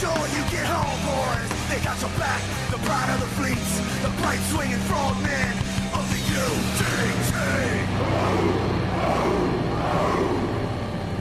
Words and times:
Sure 0.00 0.08
you 0.08 0.40
get 0.48 0.64
home, 0.64 0.96
boys. 1.04 1.44
They 1.68 1.76
got 1.84 2.00
your 2.00 2.08
back. 2.16 2.40
The 2.72 2.78
pride 2.88 3.12
of 3.12 3.20
the 3.20 3.28
fleets. 3.36 3.84
The 4.00 4.08
bright 4.16 4.40
swinging 4.48 4.80
frogmen 4.88 5.52
of 5.92 6.08
the 6.08 6.16
UDT. 6.40 6.80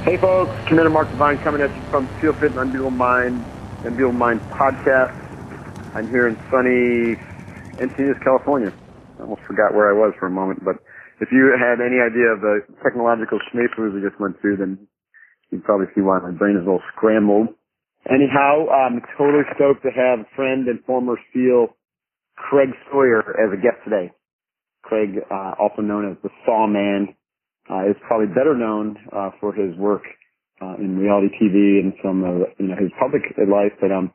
Hey 0.06 0.16
folks, 0.16 0.56
Commander 0.70 0.92
Mark 0.92 1.10
Divine 1.10 1.40
coming 1.40 1.60
at 1.60 1.76
you 1.76 1.82
from 1.92 2.08
SEALFIT 2.22 2.52
and 2.52 2.60
Unbeatable 2.60 2.92
Mind, 2.92 3.44
Unbeatable 3.84 4.14
Mind 4.14 4.40
podcast. 4.50 5.12
I'm 5.94 6.08
here 6.08 6.30
in 6.30 6.38
sunny 6.50 7.20
Encinitas, 7.84 8.24
California. 8.24 8.72
I 9.20 9.24
almost 9.24 9.42
forgot 9.42 9.74
where 9.74 9.90
I 9.90 9.94
was 9.94 10.14
for 10.18 10.28
a 10.28 10.32
moment, 10.32 10.64
but 10.64 10.78
if 11.20 11.34
you 11.34 11.52
had 11.60 11.82
any 11.82 12.00
idea 12.00 12.32
of 12.32 12.40
the 12.40 12.64
technological 12.82 13.40
schmapers 13.52 13.94
we 13.94 14.00
just 14.00 14.18
went 14.22 14.40
through, 14.40 14.56
then 14.56 14.88
you'd 15.52 15.66
probably 15.66 15.88
see 15.94 16.00
why 16.00 16.20
my 16.20 16.32
brain 16.32 16.56
is 16.56 16.62
a 16.62 16.66
little 16.66 16.82
scrambled. 16.96 17.59
Anyhow, 18.10 18.66
I'm 18.74 19.02
totally 19.18 19.44
stoked 19.56 19.84
to 19.84 19.92
have 19.94 20.26
friend 20.36 20.68
and 20.68 20.84
former 20.86 21.16
SEAL 21.32 21.68
Craig 22.36 22.70
Sawyer 22.92 23.22
as 23.38 23.54
a 23.54 23.62
guest 23.62 23.78
today. 23.84 24.12
Craig, 24.82 25.22
uh, 25.30 25.54
also 25.60 25.84
known 25.84 26.10
as 26.10 26.18
the 26.24 26.30
Saw 26.44 26.66
Man, 26.66 27.14
uh, 27.70 27.86
is 27.86 27.96
probably 28.08 28.26
better 28.28 28.58
known 28.58 28.98
uh, 29.14 29.30
for 29.40 29.54
his 29.54 29.78
work 29.78 30.02
uh, 30.60 30.74
in 30.82 30.98
reality 30.98 31.30
TV 31.38 31.86
and 31.86 31.94
some 32.04 32.24
of 32.24 32.50
you 32.58 32.68
know 32.68 32.76
his 32.82 32.90
public 33.00 33.22
life. 33.38 33.78
But 33.80 33.92
um, 33.92 34.12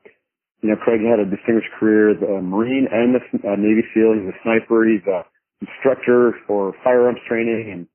you 0.60 0.70
know, 0.70 0.76
Craig 0.82 1.00
had 1.06 1.20
a 1.20 1.30
distinguished 1.30 1.70
career 1.78 2.10
as 2.10 2.22
a 2.22 2.42
Marine 2.42 2.88
and 2.90 3.14
a 3.14 3.22
uh, 3.46 3.54
Navy 3.54 3.86
SEAL. 3.94 4.18
He's 4.18 4.34
a 4.34 4.38
sniper. 4.42 4.88
He's 4.88 5.06
a 5.06 5.22
instructor 5.62 6.34
for 6.48 6.74
firearms 6.82 7.20
training 7.28 7.70
and 7.70 7.86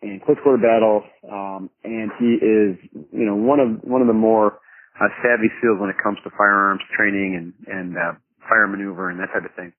and 0.00 0.24
close 0.24 0.38
quarter 0.42 0.62
battle. 0.62 1.04
Um, 1.28 1.68
and 1.84 2.10
he 2.18 2.40
is 2.40 2.78
you 3.12 3.26
know 3.26 3.34
one 3.34 3.60
of 3.60 3.84
one 3.84 4.00
of 4.00 4.06
the 4.06 4.16
more 4.16 4.63
uh, 5.00 5.10
savvy 5.22 5.50
SEALs 5.60 5.80
when 5.80 5.90
it 5.90 5.96
comes 6.02 6.18
to 6.24 6.30
firearms 6.36 6.82
training 6.96 7.36
and 7.38 7.48
and 7.68 7.96
uh, 7.96 8.14
fire 8.48 8.68
maneuver 8.68 9.10
and 9.10 9.18
that 9.20 9.30
type 9.34 9.44
of 9.44 9.54
thing. 9.56 9.72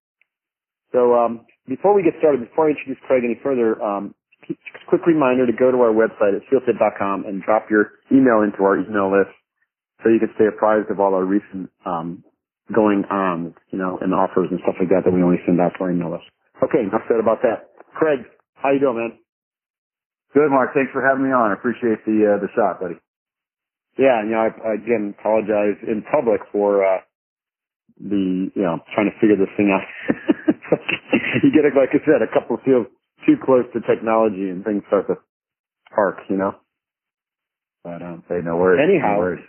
So 0.91 1.15
um, 1.15 1.45
before 1.67 1.93
we 1.93 2.03
get 2.03 2.13
started, 2.19 2.47
before 2.47 2.67
I 2.67 2.71
introduce 2.71 2.99
Craig 3.07 3.23
any 3.25 3.39
further, 3.43 3.81
um, 3.81 4.15
quick 4.87 5.05
reminder 5.07 5.45
to 5.45 5.53
go 5.53 5.71
to 5.71 5.79
our 5.81 5.91
website 5.93 6.35
at 6.37 6.43
sealfit.com 6.51 7.25
and 7.25 7.41
drop 7.43 7.67
your 7.69 7.99
email 8.11 8.41
into 8.45 8.63
our 8.63 8.79
email 8.79 9.11
list 9.11 9.33
so 10.03 10.09
you 10.09 10.19
can 10.19 10.31
stay 10.35 10.47
apprised 10.47 10.91
of 10.91 10.99
all 10.99 11.13
our 11.15 11.25
recent 11.25 11.69
um, 11.85 12.23
going 12.73 13.03
on, 13.11 13.53
you 13.71 13.79
know, 13.79 13.97
and 14.01 14.13
offers 14.13 14.47
and 14.51 14.59
stuff 14.63 14.75
like 14.79 14.89
that 14.89 15.03
that 15.05 15.13
we 15.13 15.23
only 15.23 15.39
send 15.45 15.59
out 15.61 15.73
to 15.77 15.83
our 15.83 15.91
email 15.91 16.11
list. 16.11 16.25
Okay, 16.63 16.81
enough 16.83 17.03
said 17.07 17.19
about 17.19 17.41
that. 17.43 17.71
Craig, 17.95 18.23
how 18.55 18.71
you 18.71 18.79
doing, 18.79 18.97
man? 18.97 19.13
Good, 20.33 20.49
Mark. 20.51 20.71
Thanks 20.73 20.91
for 20.91 21.03
having 21.05 21.23
me 21.23 21.31
on. 21.31 21.51
I 21.51 21.53
appreciate 21.55 22.03
the 22.05 22.35
uh, 22.35 22.39
the 22.41 22.49
shot, 22.55 22.79
buddy. 22.81 22.95
Yeah, 23.97 24.23
you 24.23 24.31
know, 24.31 24.47
I, 24.47 24.49
I 24.69 24.73
again 24.75 25.15
apologize 25.17 25.79
in 25.87 26.03
public 26.11 26.41
for 26.51 26.85
uh, 26.85 26.99
the 27.99 28.51
you 28.53 28.61
know 28.61 28.79
trying 28.93 29.09
to 29.11 29.15
figure 29.21 29.37
this 29.37 29.51
thing 29.57 29.71
out. 29.71 29.85
you 31.43 31.51
get 31.51 31.65
it, 31.65 31.73
like 31.75 31.91
I 31.95 32.01
said, 32.05 32.21
a 32.21 32.31
couple 32.31 32.57
feel 32.65 32.85
too 33.25 33.35
close 33.43 33.65
to 33.73 33.81
technology 33.81 34.49
and 34.49 34.63
things 34.63 34.83
start 34.87 35.07
to 35.07 35.15
spark, 35.91 36.17
you 36.29 36.37
know. 36.37 36.55
But 37.83 38.01
um, 38.01 38.23
Hey, 38.27 38.41
no 38.43 38.57
worries. 38.57 38.81
Anyhow, 38.83 39.13
no 39.13 39.19
worries. 39.19 39.45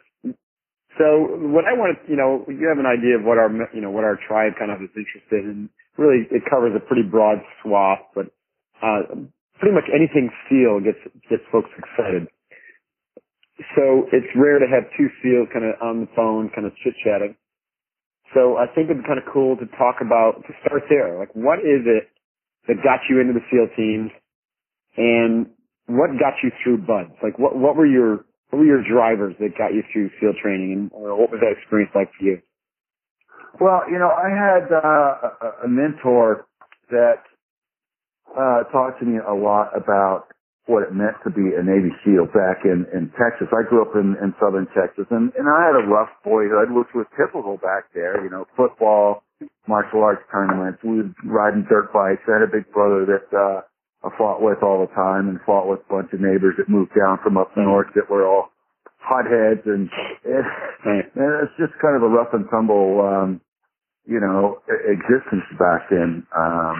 So 0.98 1.28
what 1.52 1.66
I 1.68 1.76
want 1.76 1.98
to, 1.98 2.10
you 2.10 2.16
know, 2.16 2.46
you 2.48 2.68
have 2.72 2.78
an 2.80 2.88
idea 2.88 3.20
of 3.20 3.24
what 3.24 3.36
our, 3.36 3.52
you 3.74 3.82
know, 3.82 3.90
what 3.90 4.04
our 4.04 4.16
tribe 4.16 4.54
kind 4.58 4.72
of 4.72 4.80
is 4.80 4.88
interested 4.96 5.44
in. 5.44 5.68
Really, 5.98 6.24
it 6.30 6.42
covers 6.48 6.72
a 6.76 6.80
pretty 6.80 7.02
broad 7.04 7.38
swath, 7.62 8.00
but 8.14 8.32
uh, 8.80 9.04
pretty 9.60 9.74
much 9.74 9.84
anything 9.92 10.30
SEAL 10.48 10.80
gets 10.80 11.00
gets 11.28 11.42
folks 11.52 11.68
excited. 11.76 12.28
So 13.74 14.04
it's 14.12 14.28
rare 14.36 14.58
to 14.58 14.68
have 14.68 14.84
two 14.96 15.08
SEALs 15.22 15.48
kind 15.52 15.64
of 15.64 15.80
on 15.80 16.00
the 16.04 16.10
phone, 16.14 16.50
kind 16.54 16.66
of 16.66 16.72
chit 16.84 16.92
chatting. 17.02 17.36
So 18.34 18.56
I 18.56 18.66
think 18.66 18.90
it'd 18.90 19.02
be 19.02 19.08
kind 19.08 19.18
of 19.18 19.24
cool 19.32 19.56
to 19.56 19.66
talk 19.78 20.04
about 20.04 20.44
to 20.44 20.52
start 20.60 20.84
there. 20.90 21.18
Like, 21.18 21.32
what 21.32 21.60
is 21.60 21.88
it 21.88 22.10
that 22.68 22.82
got 22.84 23.00
you 23.08 23.20
into 23.20 23.32
the 23.32 23.44
SEAL 23.48 23.68
teams, 23.76 24.10
and 24.96 25.46
what 25.86 26.10
got 26.18 26.34
you 26.42 26.50
through 26.62 26.84
BUDS? 26.84 27.16
Like, 27.22 27.38
what 27.38 27.56
what 27.56 27.76
were 27.76 27.86
your 27.86 28.26
what 28.50 28.58
were 28.58 28.66
your 28.66 28.82
drivers 28.82 29.34
that 29.40 29.56
got 29.56 29.72
you 29.72 29.82
through 29.92 30.10
SEAL 30.20 30.34
training, 30.42 30.72
and 30.72 30.90
what 30.92 31.30
was 31.30 31.40
that 31.40 31.56
experience 31.56 31.92
like 31.94 32.10
for 32.18 32.24
you? 32.24 32.42
Well, 33.60 33.82
you 33.90 33.98
know, 33.98 34.10
I 34.10 34.28
had 34.28 34.68
uh, 34.68 35.64
a, 35.64 35.64
a 35.64 35.68
mentor 35.68 36.46
that 36.90 37.24
uh, 38.36 38.64
talked 38.70 39.00
to 39.00 39.06
me 39.06 39.18
a 39.18 39.32
lot 39.32 39.70
about 39.74 40.26
what 40.66 40.82
it 40.82 40.92
meant 40.92 41.14
to 41.22 41.30
be 41.30 41.54
a 41.54 41.62
Navy 41.62 41.94
SEAL 42.02 42.26
back 42.34 42.66
in, 42.66 42.86
in 42.90 43.10
Texas. 43.14 43.46
I 43.54 43.62
grew 43.66 43.86
up 43.86 43.94
in, 43.94 44.18
in 44.18 44.34
southern 44.42 44.66
Texas, 44.74 45.06
and, 45.14 45.30
and 45.38 45.46
I 45.46 45.58
had 45.62 45.78
a 45.78 45.86
rough 45.86 46.10
boyhood, 46.26 46.74
which 46.74 46.90
was 46.94 47.06
typical 47.14 47.56
back 47.58 47.86
there. 47.94 48.18
You 48.22 48.30
know, 48.30 48.46
football, 48.58 49.22
martial 49.70 50.02
arts 50.02 50.26
tournaments. 50.30 50.82
We 50.82 51.06
ride 51.22 51.54
in 51.54 51.66
dirt 51.70 51.94
bikes. 51.94 52.26
I 52.26 52.42
had 52.42 52.46
a 52.46 52.50
big 52.50 52.66
brother 52.74 53.06
that 53.06 53.26
uh, 53.30 53.62
I 54.02 54.10
fought 54.18 54.42
with 54.42 54.58
all 54.62 54.82
the 54.82 54.92
time, 54.94 55.30
and 55.30 55.38
fought 55.46 55.70
with 55.70 55.86
a 55.86 55.90
bunch 55.90 56.10
of 56.12 56.20
neighbors 56.20 56.58
that 56.58 56.68
moved 56.68 56.92
down 56.98 57.22
from 57.22 57.38
up 57.38 57.54
north 57.56 57.94
that 57.94 58.10
were 58.10 58.26
all 58.26 58.50
hotheads, 58.98 59.62
and 59.66 59.86
it, 60.26 60.44
and 60.82 61.30
it's 61.46 61.54
just 61.62 61.78
kind 61.78 61.94
of 61.94 62.02
a 62.02 62.10
rough 62.10 62.34
and 62.34 62.46
tumble, 62.50 63.06
um, 63.06 63.40
you 64.04 64.18
know, 64.18 64.58
existence 64.66 65.46
back 65.58 65.86
then 65.90 66.26
um, 66.34 66.74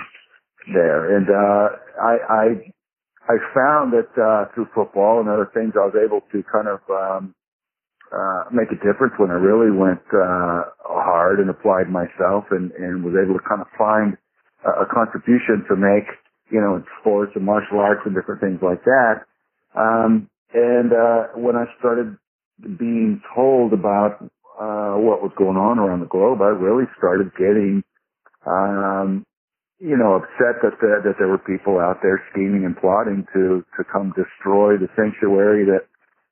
there. 0.74 1.16
And 1.16 1.30
uh, 1.30 1.68
I, 2.03 2.14
I 2.26 2.44
I 3.28 3.37
found 3.54 3.92
that 3.92 4.10
uh, 4.14 4.53
through 4.54 4.69
football 4.75 5.20
and 5.20 5.28
other 5.28 5.50
things, 5.53 5.75
I 5.75 5.87
was 5.87 5.94
able 5.98 6.22
to 6.32 6.42
kind 6.50 6.69
of 6.69 6.81
um, 6.91 7.34
uh, 8.12 8.44
make 8.53 8.70
a 8.70 8.78
difference 8.78 9.14
when 9.19 9.31
I 9.31 9.38
really 9.38 9.75
went 9.75 10.03
uh, 10.14 10.70
hard 10.87 11.41
and 11.41 11.50
applied 11.50 11.91
myself, 11.91 12.44
and, 12.50 12.70
and 12.72 13.03
was 13.04 13.15
able 13.19 13.34
to 13.34 13.44
kind 13.48 13.60
of 13.60 13.69
find 13.76 14.16
a, 14.65 14.82
a 14.82 14.86
contribution 14.86 15.66
to 15.69 15.75
make, 15.76 16.06
you 16.50 16.60
know, 16.60 16.76
in 16.76 16.84
sports 17.00 17.32
and 17.34 17.44
martial 17.44 17.81
arts 17.81 18.03
and 18.06 18.15
different 18.15 18.41
things 18.41 18.60
like 18.62 18.84
that. 18.84 19.26
Um, 19.75 20.31
and 20.54 20.92
uh, 20.92 21.34
when 21.34 21.56
I 21.56 21.66
started 21.78 22.16
being 22.78 23.20
told 23.34 23.72
about 23.72 24.22
uh, 24.56 24.97
what 24.97 25.20
was 25.20 25.32
going 25.36 25.59
on 25.59 25.78
around 25.78 26.00
the 26.00 26.06
globe, 26.06 26.41
I 26.41 26.54
really 26.54 26.86
started 26.97 27.32
getting 27.36 27.82
um, 28.47 29.26
you 29.78 29.97
know, 29.97 30.14
upset 30.16 30.62
that 30.62 30.81
the, 30.81 31.00
that 31.04 31.14
there 31.19 31.28
were 31.28 31.38
people 31.38 31.78
out 31.78 32.00
there 32.03 32.22
scheming 32.32 32.64
and 32.64 32.76
plotting 32.76 33.26
to 33.34 33.64
to 33.76 33.84
come 33.84 34.12
destroy 34.16 34.76
the 34.76 34.88
sanctuary 34.97 35.64
that 35.66 35.84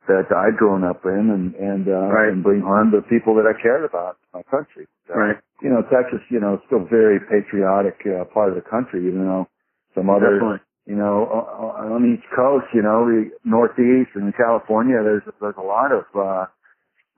that 0.08 0.28
I'd 0.36 0.56
grown 0.56 0.84
up 0.84 1.04
in 1.04 1.30
and 1.32 1.54
and 1.56 1.88
uh, 1.88 2.08
Right. 2.12 2.32
and 2.32 2.42
bring 2.42 2.60
harm 2.62 2.90
to 2.92 3.02
people 3.02 3.34
that 3.36 3.46
I 3.46 3.52
cared 3.60 3.84
about, 3.84 4.16
my 4.32 4.42
country. 4.44 4.86
So, 5.08 5.14
Right. 5.14 5.36
You 5.62 5.70
know, 5.70 5.82
Texas, 5.82 6.20
you 6.30 6.40
know, 6.40 6.60
still 6.66 6.84
very 6.84 7.20
patriotic 7.20 8.00
uh, 8.06 8.24
part 8.24 8.50
of 8.50 8.54
the 8.56 8.60
country, 8.68 9.06
even 9.06 9.24
though 9.24 9.48
some 9.94 10.10
other, 10.10 10.36
Definitely. 10.40 10.60
you 10.86 10.96
know, 10.96 11.24
on 11.78 12.02
the 12.02 12.14
East 12.20 12.28
Coast, 12.34 12.66
you 12.74 12.82
know, 12.82 13.06
the 13.06 13.30
Northeast 13.44 14.10
and 14.14 14.34
California, 14.36 15.00
there's 15.02 15.22
there's 15.40 15.54
a 15.56 15.62
lot 15.64 15.92
of 15.92 16.04
uh, 16.16 16.46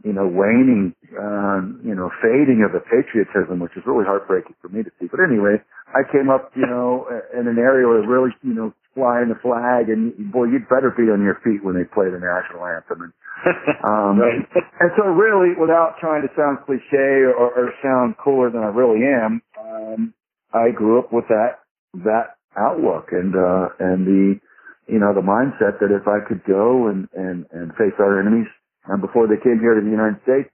you 0.04 0.12
know, 0.12 0.26
waning, 0.28 0.94
um, 1.18 1.80
you 1.84 1.94
know, 1.94 2.10
fading 2.20 2.62
of 2.66 2.72
the 2.72 2.84
patriotism, 2.84 3.60
which 3.60 3.72
is 3.76 3.82
really 3.86 4.04
heartbreaking 4.04 4.54
for 4.60 4.68
me 4.68 4.82
to 4.82 4.90
see. 5.00 5.08
But 5.10 5.20
anyway, 5.24 5.56
I 5.88 6.04
came 6.12 6.28
up, 6.28 6.52
you 6.54 6.66
know, 6.66 7.08
in 7.32 7.48
an 7.48 7.58
area 7.58 7.88
where 7.88 8.04
really, 8.04 8.30
you 8.42 8.54
know, 8.54 8.74
flying 8.94 9.28
the 9.28 9.40
flag, 9.40 9.88
and 9.88 10.12
boy, 10.32 10.46
you'd 10.52 10.68
better 10.68 10.92
be 10.92 11.08
on 11.12 11.22
your 11.22 11.40
feet 11.44 11.64
when 11.64 11.74
they 11.76 11.84
play 11.84 12.08
the 12.08 12.20
national 12.20 12.64
anthem. 12.64 13.08
And, 13.08 13.12
um, 13.84 14.18
Right. 14.20 14.40
and 14.80 14.90
so, 14.96 15.04
really, 15.08 15.56
without 15.58 15.96
trying 16.00 16.22
to 16.22 16.32
sound 16.36 16.58
cliche 16.64 17.28
or, 17.28 17.52
or 17.52 17.72
sound 17.82 18.16
cooler 18.22 18.50
than 18.50 18.62
I 18.62 18.72
really 18.72 19.04
am, 19.04 19.42
um, 19.60 20.14
I 20.52 20.70
grew 20.70 20.98
up 20.98 21.12
with 21.12 21.28
that 21.28 21.60
that 22.04 22.36
outlook 22.56 23.08
and 23.12 23.34
uh, 23.36 23.68
and 23.78 24.06
the 24.06 24.40
you 24.88 24.98
know 24.98 25.12
the 25.12 25.20
mindset 25.24 25.80
that 25.80 25.92
if 25.92 26.08
I 26.08 26.26
could 26.26 26.44
go 26.44 26.88
and 26.88 27.08
and 27.14 27.46
and 27.52 27.72
face 27.76 27.96
our 27.98 28.20
enemies 28.20 28.48
and 28.88 29.00
before 29.00 29.26
they 29.26 29.36
came 29.42 29.58
here 29.60 29.74
to 29.74 29.82
the 29.82 29.90
United 29.90 30.20
States, 30.22 30.48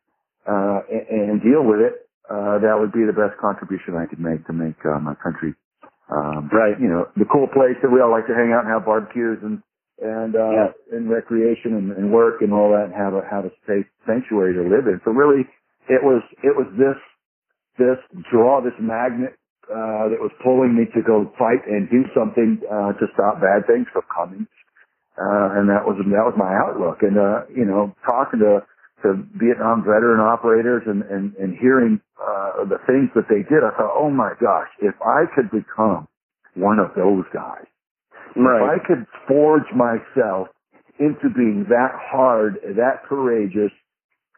uh, 0.47 0.81
and, 0.91 1.39
and 1.39 1.43
deal 1.43 1.63
with 1.63 1.81
it, 1.81 2.09
uh, 2.31 2.59
that 2.59 2.75
would 2.79 2.93
be 2.93 3.05
the 3.05 3.13
best 3.13 3.37
contribution 3.41 3.95
I 3.95 4.07
could 4.07 4.21
make 4.21 4.47
to 4.47 4.53
make, 4.53 4.79
uh, 4.87 4.99
my 4.99 5.15
country, 5.21 5.55
um, 6.11 6.49
Right. 6.53 6.79
you 6.81 6.89
know, 6.89 7.07
the 7.17 7.27
cool 7.27 7.47
place 7.49 7.77
that 7.83 7.91
we 7.91 8.01
all 8.01 8.11
like 8.11 8.27
to 8.27 8.35
hang 8.35 8.53
out 8.53 8.65
and 8.65 8.73
have 8.73 8.85
barbecues 8.85 9.39
and, 9.43 9.63
and, 10.01 10.35
uh, 10.35 10.51
Yeah. 10.51 10.71
and 10.97 11.11
recreation 11.11 11.75
and, 11.77 11.93
and 11.93 12.13
work 12.13 12.43
and 12.43 12.53
all 12.53 12.71
that 12.73 12.87
and 12.91 12.95
have 12.95 13.15
a, 13.15 13.23
have 13.29 13.45
a 13.45 13.53
safe 13.67 13.87
sanctuary 14.07 14.55
to 14.55 14.63
live 14.63 14.87
in. 14.87 15.01
So 15.05 15.11
really, 15.13 15.47
it 15.89 16.03
was, 16.03 16.23
it 16.43 16.55
was 16.57 16.67
this, 16.79 16.99
this 17.79 17.99
draw, 18.31 18.61
this 18.63 18.75
magnet, 18.81 19.35
uh, 19.71 20.09
that 20.11 20.19
was 20.21 20.33
pulling 20.43 20.75
me 20.75 20.85
to 20.93 21.03
go 21.03 21.31
fight 21.39 21.63
and 21.67 21.89
do 21.89 22.03
something, 22.15 22.61
uh, 22.71 22.93
to 22.99 23.07
stop 23.15 23.41
bad 23.41 23.67
things 23.67 23.87
from 23.93 24.03
coming. 24.11 24.47
Uh, 25.19 25.61
and 25.61 25.69
that 25.69 25.85
was, 25.85 26.01
that 26.01 26.25
was 26.25 26.35
my 26.37 26.53
outlook. 26.57 27.03
And, 27.03 27.19
uh, 27.19 27.45
you 27.53 27.65
know, 27.65 27.95
talking 28.05 28.41
to, 28.41 28.65
to 29.03 29.21
Vietnam 29.37 29.83
veteran 29.85 30.21
operators 30.21 30.83
and, 30.87 31.03
and, 31.03 31.35
and 31.37 31.57
hearing, 31.59 32.01
uh, 32.17 32.65
the 32.65 32.79
things 32.87 33.11
that 33.15 33.29
they 33.29 33.43
did, 33.43 33.65
I 33.65 33.77
thought, 33.77 33.93
oh 33.95 34.11
my 34.11 34.33
gosh, 34.41 34.69
if 34.81 34.95
I 35.03 35.25
could 35.35 35.51
become 35.51 36.09
one 36.55 36.79
of 36.79 36.95
those 36.97 37.25
guys, 37.33 37.67
if 38.65 38.81
I 38.81 38.87
could 38.87 39.07
forge 39.29 39.69
myself 39.75 40.49
into 40.99 41.29
being 41.35 41.67
that 41.69 41.93
hard, 41.93 42.57
that 42.77 43.05
courageous, 43.09 43.73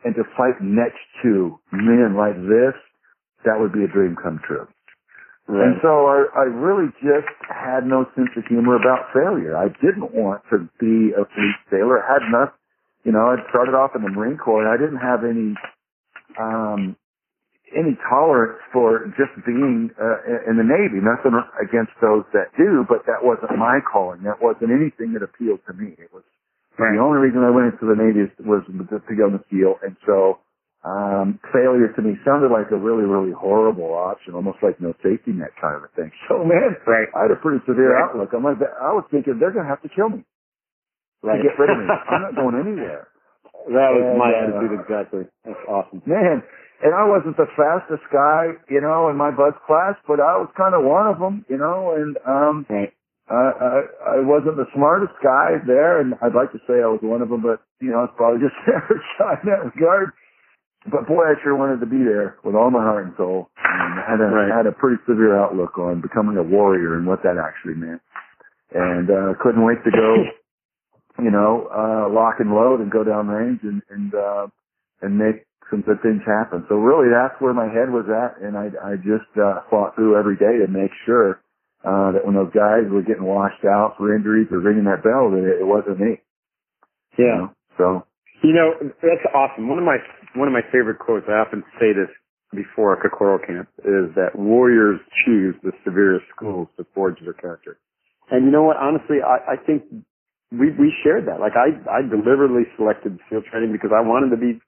and 0.05 0.15
to 0.15 0.25
fight 0.37 0.61
next 0.61 1.01
to 1.23 1.59
men 1.73 2.15
like 2.17 2.37
this, 2.37 2.75
that 3.45 3.61
would 3.61 3.73
be 3.73 3.85
a 3.85 3.89
dream 3.89 4.17
come 4.21 4.41
true. 4.47 4.67
And 5.47 5.77
so 5.83 6.09
I, 6.09 6.25
I 6.41 6.45
really 6.49 6.89
just 7.05 7.29
had 7.53 7.85
no 7.85 8.09
sense 8.17 8.33
of 8.37 8.47
humor 8.49 8.77
about 8.77 9.13
failure. 9.13 9.57
I 9.57 9.69
didn't 9.69 10.15
want 10.17 10.41
to 10.51 10.65
be 10.81 11.13
a 11.13 11.29
fleet 11.29 11.59
sailor. 11.71 12.01
I 12.01 12.17
had 12.17 12.23
enough, 12.25 12.57
you 13.05 13.13
know, 13.13 13.29
I 13.29 13.37
started 13.51 13.77
off 13.77 13.93
in 13.95 14.03
the 14.03 14.09
Marine 14.09 14.39
Corps 14.39 14.65
and 14.65 14.73
I 14.73 14.81
didn't 14.81 15.05
have 15.05 15.21
any, 15.21 15.53
um, 16.41 16.97
any 17.77 17.93
tolerance 18.09 18.61
for 18.73 19.13
just 19.21 19.37
being 19.45 19.91
uh, 20.01 20.49
in 20.49 20.57
the 20.57 20.65
Navy. 20.65 21.05
Nothing 21.05 21.37
against 21.61 21.93
those 22.01 22.25
that 22.33 22.49
do, 22.57 22.87
but 22.89 23.05
that 23.05 23.21
wasn't 23.21 23.59
my 23.59 23.85
calling. 23.85 24.25
That 24.25 24.41
wasn't 24.41 24.73
anything 24.73 25.13
that 25.13 25.23
appealed 25.23 25.61
to 25.69 25.75
me. 25.77 25.93
It 26.01 26.09
was 26.09 26.25
the 26.79 26.99
only 26.99 27.21
reason 27.21 27.45
I 27.45 27.55
went 27.55 27.75
into 27.75 27.87
the 27.87 27.95
Navy 27.95 28.27
was 28.43 28.65
to 28.67 29.15
go 29.15 29.27
in 29.29 29.39
the 29.39 29.45
SEAL, 29.51 29.79
and 29.85 29.95
so 30.07 30.43
um, 30.85 31.41
failure 31.53 31.89
to 31.97 32.01
me 32.05 32.15
sounded 32.25 32.53
like 32.53 32.69
a 32.71 32.77
really, 32.77 33.05
really 33.09 33.33
horrible 33.33 33.93
option, 33.97 34.35
almost 34.37 34.61
like 34.63 34.77
no 34.81 34.93
safety 35.03 35.33
net 35.33 35.57
kind 35.61 35.77
of 35.81 35.85
a 35.89 35.91
thing. 35.97 36.13
So 36.29 36.45
man, 36.45 36.77
Right. 36.87 37.09
I 37.17 37.29
had 37.29 37.33
a 37.33 37.41
pretty 37.41 37.65
severe 37.65 37.97
Right. 37.97 38.05
outlook. 38.05 38.33
I'm 38.37 38.45
like, 38.45 38.61
I 38.61 38.93
was 38.93 39.05
thinking 39.11 39.41
they're 39.41 39.53
going 39.55 39.65
to 39.65 39.71
have 39.73 39.83
to 39.83 39.89
kill 39.89 40.11
me 40.13 40.25
Right. 41.25 41.41
to 41.41 41.43
get 41.43 41.57
rid 41.59 41.71
of 41.73 41.79
me. 41.81 41.89
I'm 42.13 42.23
not 42.23 42.37
going 42.37 42.57
anywhere. 42.61 43.09
that 43.73 43.91
was 43.97 44.05
And, 44.05 44.19
my 44.21 44.29
uh, 44.29 44.43
attitude 44.45 44.73
exactly. 44.85 45.25
That's 45.49 45.65
awesome. 45.69 46.03
Man, 46.05 46.45
and 46.85 46.93
I 46.93 47.09
wasn't 47.09 47.37
the 47.41 47.49
fastest 47.57 48.05
guy, 48.13 48.53
you 48.69 48.81
know, 48.85 49.09
in 49.09 49.17
my 49.17 49.31
BUDS 49.33 49.57
class, 49.65 49.97
but 50.05 50.21
I 50.21 50.37
was 50.37 50.53
kind 50.53 50.75
of 50.77 50.85
one 50.85 51.09
of 51.09 51.17
them, 51.17 51.47
you 51.49 51.57
know, 51.57 51.97
and 51.97 52.13
um, 52.29 52.67
Right. 52.69 52.93
I, 53.25 53.41
I 53.57 53.73
I 54.05 54.21
wasn't 54.21 54.61
the 54.61 54.69
smartest 54.77 55.17
guy 55.25 55.57
there, 55.65 56.01
and 56.05 56.13
I'd 56.21 56.37
like 56.37 56.53
to 56.53 56.61
say 56.69 56.85
I 56.85 56.93
was 56.93 57.01
one 57.01 57.23
of 57.25 57.33
them, 57.33 57.41
but 57.41 57.65
you 57.81 57.89
know, 57.89 58.05
it's 58.05 58.13
probably 58.21 58.45
just 58.45 58.53
average 58.69 59.01
in 59.41 59.49
that 59.49 59.65
regard. 59.65 60.13
But 60.91 61.07
boy, 61.09 61.25
I 61.25 61.35
sure 61.43 61.57
wanted 61.57 61.81
to 61.81 61.87
be 61.87 62.03
there 62.05 62.37
with 62.45 62.55
all 62.55 62.71
my 62.71 62.83
heart 62.83 63.07
and 63.07 63.15
soul, 63.17 63.49
and 63.57 64.01
I 64.01 64.05
had 64.11 64.21
a 64.21 64.29
Right. 64.29 64.53
had 64.53 64.67
a 64.67 64.73
pretty 64.73 65.03
severe 65.07 65.37
outlook 65.39 65.79
on 65.79 66.01
becoming 66.01 66.37
a 66.37 66.43
warrior 66.43 66.97
and 66.97 67.07
what 67.07 67.23
that 67.23 67.39
actually 67.39 67.75
meant, 67.75 68.03
and 68.73 69.11
uh, 69.11 69.35
couldn't 69.41 69.65
wait 69.65 69.83
to 69.85 69.91
go, 69.91 70.25
you 71.25 71.31
know, 71.31 71.69
uh, 71.73 72.09
lock 72.13 72.41
and 72.41 72.53
load 72.55 72.81
and 72.81 72.91
go 72.91 73.03
down 73.05 73.29
range 73.29 73.61
and 73.63 73.83
and 73.91 74.15
uh, 74.15 74.47
and 75.01 75.17
make 75.19 75.47
some 75.71 75.81
good 75.81 76.03
things 76.03 76.21
happen. 76.27 76.67
So 76.69 76.77
really, 76.77 77.09
that's 77.09 77.41
where 77.41 77.55
my 77.55 77.67
head 77.67 77.89
was 77.91 78.05
at, 78.13 78.43
and 78.45 78.57
I 78.57 78.69
I 78.85 78.97
just 78.97 79.31
uh, 79.41 79.63
fought 79.71 79.95
through 79.97 80.19
every 80.19 80.37
day 80.37 80.59
to 80.61 80.69
make 80.69 80.93
sure 81.07 81.41
uh, 81.85 82.13
that 82.13 82.27
when 82.27 82.35
those 82.35 82.53
guys 82.53 82.85
were 82.93 83.03
getting 83.03 83.25
washed 83.25 83.65
out 83.65 83.95
for 83.97 84.15
injuries 84.15 84.49
or 84.53 84.61
ringing 84.61 84.85
that 84.85 85.03
bell, 85.03 85.31
that 85.33 85.45
it, 85.45 85.61
it 85.61 85.67
wasn't 85.67 85.99
me. 86.01 86.21
you 87.17 87.25
Yeah. 87.25 87.37
know? 87.39 87.51
So 87.79 88.07
You 88.43 88.53
know, 88.53 88.75
that's 89.01 89.25
awesome. 89.35 89.69
One 89.69 89.79
of 89.79 89.85
my 89.85 89.97
one 90.35 90.49
of 90.49 90.55
my 90.55 90.63
favorite 90.73 90.99
quotes. 90.99 91.27
I 91.29 91.39
often 91.43 91.63
say 91.81 91.93
this 91.93 92.11
before 92.53 92.95
a 92.95 93.01
Kokoro 93.01 93.39
camp 93.39 93.69
is 93.83 94.15
that 94.15 94.35
warriors 94.39 95.01
choose 95.27 95.55
the 95.63 95.73
severest 95.85 96.27
schools 96.35 96.69
to 96.77 96.87
forge 96.95 97.19
their 97.23 97.35
character. 97.35 97.79
And 98.31 98.45
you 98.47 98.51
know 98.51 98.63
what? 98.63 98.77
Honestly, 98.77 99.19
I, 99.25 99.55
I 99.55 99.57
think 99.57 99.83
we 100.53 100.71
we 100.79 100.93
shared 101.03 101.27
that. 101.27 101.41
Like 101.41 101.55
I 101.59 101.75
I 101.91 102.03
deliberately 102.03 102.65
selected 102.77 103.19
SEAL 103.29 103.43
training 103.51 103.73
because 103.73 103.91
I 103.95 104.01
wanted 104.01 104.31
to 104.31 104.41
be 104.41 104.61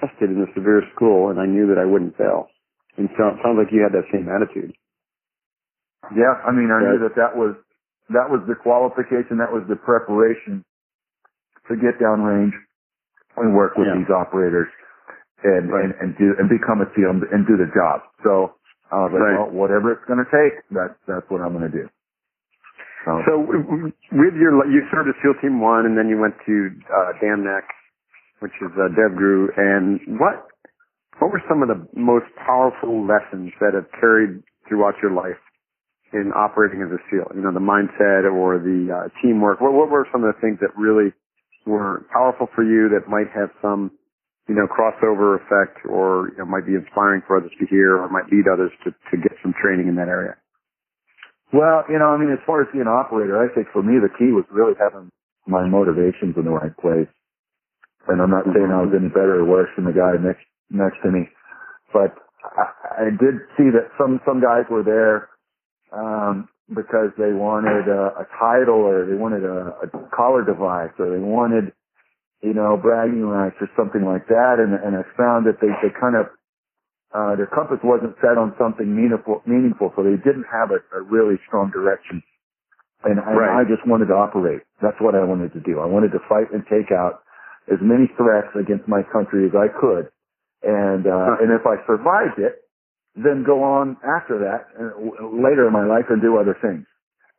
tested 0.00 0.30
in 0.30 0.38
the 0.40 0.50
severe 0.54 0.82
school, 0.94 1.30
and 1.30 1.40
I 1.40 1.46
knew 1.46 1.66
that 1.68 1.78
I 1.78 1.84
wouldn't 1.84 2.16
fail. 2.16 2.48
And 2.96 3.08
so 3.18 3.28
it 3.34 3.38
sounds 3.42 3.58
like 3.58 3.70
you 3.72 3.82
had 3.82 3.92
that 3.94 4.06
same 4.12 4.26
attitude. 4.28 4.74
yeah, 6.14 6.38
I 6.46 6.50
mean, 6.52 6.70
I 6.70 6.80
knew 6.82 6.98
that 7.06 7.14
that 7.16 7.36
was 7.36 7.54
that 8.10 8.30
was 8.30 8.40
the 8.48 8.54
qualification, 8.56 9.36
that 9.38 9.52
was 9.52 9.62
the 9.68 9.76
preparation 9.76 10.64
to 11.68 11.76
get 11.76 12.00
down 12.00 12.22
range 12.24 12.54
and 13.36 13.54
work 13.54 13.76
with 13.76 13.86
Yeah. 13.86 14.00
these 14.00 14.08
operators 14.08 14.68
and, 15.44 15.70
Right. 15.70 15.84
and 15.84 15.94
and 16.00 16.10
do 16.18 16.34
and 16.38 16.48
become 16.48 16.80
a 16.82 16.88
SEAL 16.94 17.10
and, 17.30 17.46
do 17.46 17.56
the 17.56 17.70
job. 17.74 18.02
So 18.24 18.54
I 18.90 19.06
was 19.06 19.12
like, 19.12 19.22
Right. 19.22 19.38
well, 19.38 19.50
whatever 19.50 19.92
it's 19.92 20.04
going 20.06 20.18
to 20.22 20.30
take, 20.30 20.58
that's 20.70 20.96
that's 21.06 21.26
what 21.30 21.40
I'm 21.40 21.52
going 21.54 21.70
to 21.70 21.74
do. 21.74 21.86
So, 23.04 23.22
So 23.26 23.32
with 23.46 24.34
your, 24.34 24.52
you 24.66 24.82
served 24.90 25.08
as 25.08 25.14
SEAL 25.22 25.38
Team 25.40 25.60
One, 25.60 25.86
and 25.86 25.96
then 25.96 26.08
you 26.08 26.18
went 26.18 26.34
to 26.46 26.54
uh, 26.90 27.12
Dam 27.22 27.44
Neck, 27.44 27.64
which 28.40 28.52
is 28.60 28.72
uh, 28.74 28.90
DevGru. 28.92 29.54
And 29.56 30.18
what 30.18 30.48
what 31.18 31.30
were 31.32 31.42
some 31.48 31.62
of 31.62 31.68
the 31.68 31.78
most 31.98 32.26
powerful 32.36 33.06
lessons 33.06 33.52
that 33.60 33.74
have 33.74 33.86
carried 34.00 34.42
throughout 34.68 34.94
your 35.02 35.12
life 35.12 35.38
in 36.12 36.32
operating 36.34 36.82
as 36.82 36.90
a 36.90 36.98
SEAL? 37.10 37.30
You 37.34 37.42
know, 37.42 37.52
the 37.52 37.62
mindset 37.62 38.26
or 38.30 38.58
the 38.58 38.90
uh, 38.90 39.08
teamwork. 39.22 39.60
What, 39.60 39.72
what 39.72 39.90
were 39.90 40.06
some 40.12 40.24
of 40.24 40.34
the 40.34 40.40
things 40.40 40.58
that 40.60 40.70
really 40.76 41.12
were 41.66 42.06
powerful 42.12 42.48
for 42.54 42.62
you 42.64 42.88
that 42.90 43.08
might 43.10 43.28
have 43.34 43.50
some, 43.60 43.90
you 44.48 44.54
know, 44.54 44.66
crossover 44.66 45.36
effect, 45.36 45.84
or 45.86 46.32
you 46.32 46.38
know, 46.38 46.46
might 46.46 46.66
be 46.66 46.74
inspiring 46.74 47.22
for 47.26 47.36
others 47.36 47.52
to 47.60 47.66
hear, 47.66 47.96
or 47.96 48.08
might 48.08 48.26
lead 48.32 48.48
others 48.50 48.72
to 48.84 48.90
to 48.90 49.16
get 49.20 49.32
some 49.42 49.54
training 49.60 49.88
in 49.88 49.96
that 49.96 50.08
area? 50.08 50.36
Well, 51.52 51.84
you 51.88 51.98
know, 51.98 52.12
I 52.12 52.18
mean, 52.18 52.32
as 52.32 52.42
far 52.44 52.62
as 52.62 52.68
being 52.72 52.84
an 52.84 52.92
operator, 52.92 53.40
I 53.40 53.52
think 53.54 53.68
for 53.72 53.82
me 53.82 54.00
the 54.00 54.12
key 54.18 54.32
was 54.32 54.44
really 54.50 54.74
having 54.76 55.10
my 55.46 55.66
motivations 55.66 56.36
in 56.36 56.44
the 56.44 56.52
right 56.52 56.76
place. 56.76 57.08
And 58.08 58.20
I'm 58.20 58.30
not 58.30 58.44
saying 58.44 58.68
I 58.72 58.84
was 58.84 58.92
any 58.96 59.08
better 59.08 59.40
or 59.40 59.44
worse 59.44 59.68
than 59.76 59.84
the 59.84 59.92
guy 59.92 60.16
next 60.20 60.44
next 60.70 61.00
to 61.04 61.10
me, 61.12 61.28
but 61.92 62.16
I, 62.44 63.04
I 63.04 63.10
did 63.12 63.40
see 63.56 63.68
that 63.72 63.92
some 63.96 64.20
some 64.24 64.40
guys 64.40 64.64
were 64.70 64.82
there 64.84 65.28
um, 65.92 66.48
because 66.68 67.10
they 67.16 67.32
wanted 67.32 67.88
a, 67.88 68.24
a 68.24 68.26
title 68.38 68.84
or 68.84 69.06
they 69.06 69.14
wanted 69.16 69.44
a, 69.44 69.72
a 69.84 69.88
collar 70.14 70.44
device 70.44 70.92
or 70.98 71.10
they 71.10 71.22
wanted, 71.22 71.72
you 72.42 72.54
know, 72.54 72.76
bragging 72.76 73.24
rights 73.26 73.56
or 73.60 73.68
something 73.76 74.04
like 74.04 74.26
that. 74.28 74.56
And 74.62 74.74
and 74.74 74.96
I 74.96 75.02
found 75.16 75.46
that 75.46 75.58
they 75.60 75.70
they 75.82 75.92
kind 75.98 76.16
of 76.16 76.26
uh, 77.14 77.36
their 77.36 77.48
compass 77.48 77.80
wasn't 77.82 78.14
set 78.20 78.36
on 78.36 78.52
something 78.60 78.84
meaningful, 78.84 79.40
meaningful, 79.46 79.92
so 79.96 80.04
they 80.04 80.20
didn't 80.20 80.44
have 80.52 80.68
a, 80.70 80.80
a 80.92 81.00
really 81.02 81.40
strong 81.48 81.70
direction. 81.72 82.22
And, 83.04 83.18
and 83.18 83.38
Right. 83.38 83.64
I 83.64 83.64
just 83.64 83.86
wanted 83.86 84.12
to 84.12 84.14
operate. 84.14 84.60
That's 84.82 84.98
what 85.00 85.14
I 85.14 85.24
wanted 85.24 85.52
to 85.54 85.60
do. 85.60 85.80
I 85.80 85.86
wanted 85.86 86.12
to 86.12 86.20
fight 86.28 86.52
and 86.52 86.66
take 86.68 86.92
out 86.92 87.22
as 87.72 87.78
many 87.80 88.10
threats 88.18 88.52
against 88.58 88.88
my 88.88 89.02
country 89.08 89.46
as 89.46 89.54
I 89.56 89.68
could. 89.72 90.10
And, 90.62 91.06
uh, 91.06 91.40
and 91.40 91.48
if 91.54 91.64
I 91.64 91.80
survived 91.86 92.38
it, 92.42 92.60
then 93.14 93.44
go 93.46 93.62
on 93.62 93.96
after 94.04 94.38
that 94.44 94.68
uh, 94.76 94.98
later 95.32 95.66
in 95.66 95.72
my 95.72 95.86
life 95.86 96.06
and 96.10 96.20
do 96.20 96.36
other 96.36 96.58
things. 96.60 96.84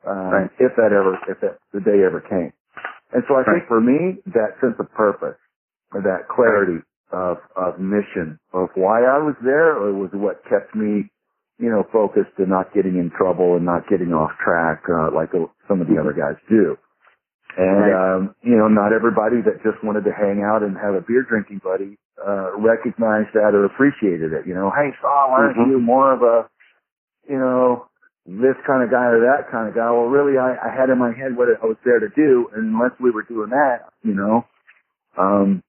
Um, 0.07 0.31
Right. 0.31 0.49
if 0.59 0.71
that 0.77 0.91
ever, 0.95 1.19
if 1.27 1.41
that, 1.41 1.59
the 1.73 1.81
day 1.81 2.01
ever 2.07 2.21
came. 2.21 2.53
And 3.11 3.23
so 3.27 3.35
I 3.35 3.43
think 3.43 3.67
for 3.67 3.81
me, 3.81 4.21
that 4.27 4.59
sense 4.61 4.75
of 4.79 4.91
purpose, 4.93 5.37
that 5.93 6.29
clarity 6.29 6.83
of, 7.11 7.37
of 7.55 7.79
mission 7.79 8.39
of 8.53 8.69
why 8.75 9.01
I 9.01 9.17
was 9.17 9.35
there 9.43 9.73
or 9.73 9.93
was 9.93 10.11
what 10.13 10.43
kept 10.45 10.75
me, 10.75 11.09
you 11.57 11.69
know, 11.69 11.83
focused 11.91 12.37
and 12.37 12.49
not 12.49 12.73
getting 12.73 12.97
in 12.97 13.09
trouble 13.17 13.55
and 13.55 13.65
not 13.65 13.89
getting 13.89 14.13
off 14.13 14.31
track, 14.43 14.83
uh, 14.89 15.09
like 15.13 15.31
some 15.67 15.81
of 15.81 15.87
the 15.87 15.97
other 15.99 16.13
guys 16.13 16.37
do. 16.49 16.77
And, 17.57 17.81
Right. 17.81 18.13
um, 18.15 18.35
you 18.43 18.55
know, 18.55 18.67
not 18.67 18.93
everybody 18.93 19.41
that 19.41 19.63
just 19.63 19.83
wanted 19.83 20.05
to 20.05 20.13
hang 20.13 20.43
out 20.43 20.61
and 20.61 20.77
have 20.77 20.93
a 20.93 21.01
beer 21.01 21.23
drinking 21.23 21.61
buddy, 21.63 21.97
uh, 22.23 22.51
recognized 22.57 23.33
that 23.33 23.55
or 23.55 23.65
appreciated 23.65 24.33
it. 24.33 24.45
You 24.45 24.53
know, 24.53 24.69
hey, 24.69 24.93
Saul, 25.01 25.31
aren't 25.33 25.57
Mhm. 25.57 25.67
you 25.71 25.79
more 25.79 26.13
of 26.13 26.21
a, 26.21 26.47
you 27.27 27.39
know, 27.39 27.87
this 28.25 28.57
kind 28.67 28.83
of 28.83 28.91
guy 28.91 29.05
or 29.09 29.21
that 29.23 29.51
kind 29.51 29.69
of 29.69 29.75
guy? 29.75 29.89
Well, 29.91 30.11
really, 30.11 30.37
I, 30.37 30.55
I 30.57 30.69
had 30.73 30.89
in 30.89 30.97
my 30.97 31.11
head 31.13 31.35
what 31.35 31.47
I 31.49 31.65
was 31.65 31.77
there 31.85 31.99
to 31.99 32.09
do, 32.15 32.49
and 32.55 32.75
unless 32.75 32.91
we 32.99 33.11
were 33.11 33.23
doing 33.23 33.49
that, 33.49 33.89
you 34.03 34.13
know, 34.13 34.45
um, 35.17 35.63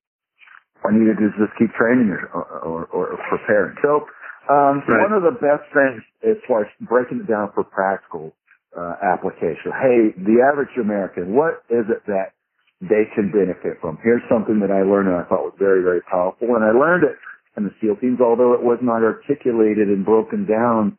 I 0.85 0.93
needed 0.93 1.17
to 1.19 1.29
just 1.37 1.53
keep 1.59 1.73
training 1.77 2.11
or, 2.11 2.45
or, 2.65 2.85
or 2.87 3.19
preparing. 3.29 3.77
So, 3.83 4.07
um, 4.49 4.83
Right. 4.89 5.05
one 5.05 5.13
of 5.13 5.23
the 5.23 5.37
best 5.39 5.69
things 5.73 6.03
as 6.25 6.37
far 6.49 6.63
as 6.65 6.71
breaking 6.81 7.21
it 7.21 7.29
down 7.29 7.53
for 7.55 7.65
practical 7.65 8.33
uh, 8.77 8.97
application. 9.03 9.73
Hey, 9.77 10.15
the 10.17 10.41
average 10.41 10.73
American, 10.81 11.35
what 11.35 11.63
is 11.69 11.85
it 11.91 12.03
that 12.07 12.33
they 12.81 13.05
can 13.15 13.31
benefit 13.31 13.77
from. 13.81 13.99
Here's 14.03 14.23
something 14.31 14.61
that 14.61 14.71
I 14.73 14.83
learned 14.83 15.09
and 15.09 15.17
I 15.21 15.25
thought 15.29 15.45
was 15.45 15.57
very, 15.59 15.83
very 15.83 16.01
powerful. 16.01 16.49
And 16.57 16.65
I 16.65 16.73
learned 16.73 17.05
it 17.05 17.17
in 17.57 17.65
the 17.65 17.75
SEAL 17.81 17.97
teams, 18.01 18.21
although 18.21 18.55
it 18.55 18.63
was 18.63 18.79
not 18.81 19.05
articulated 19.05 19.89
and 19.89 20.05
broken 20.05 20.47
down 20.49 20.97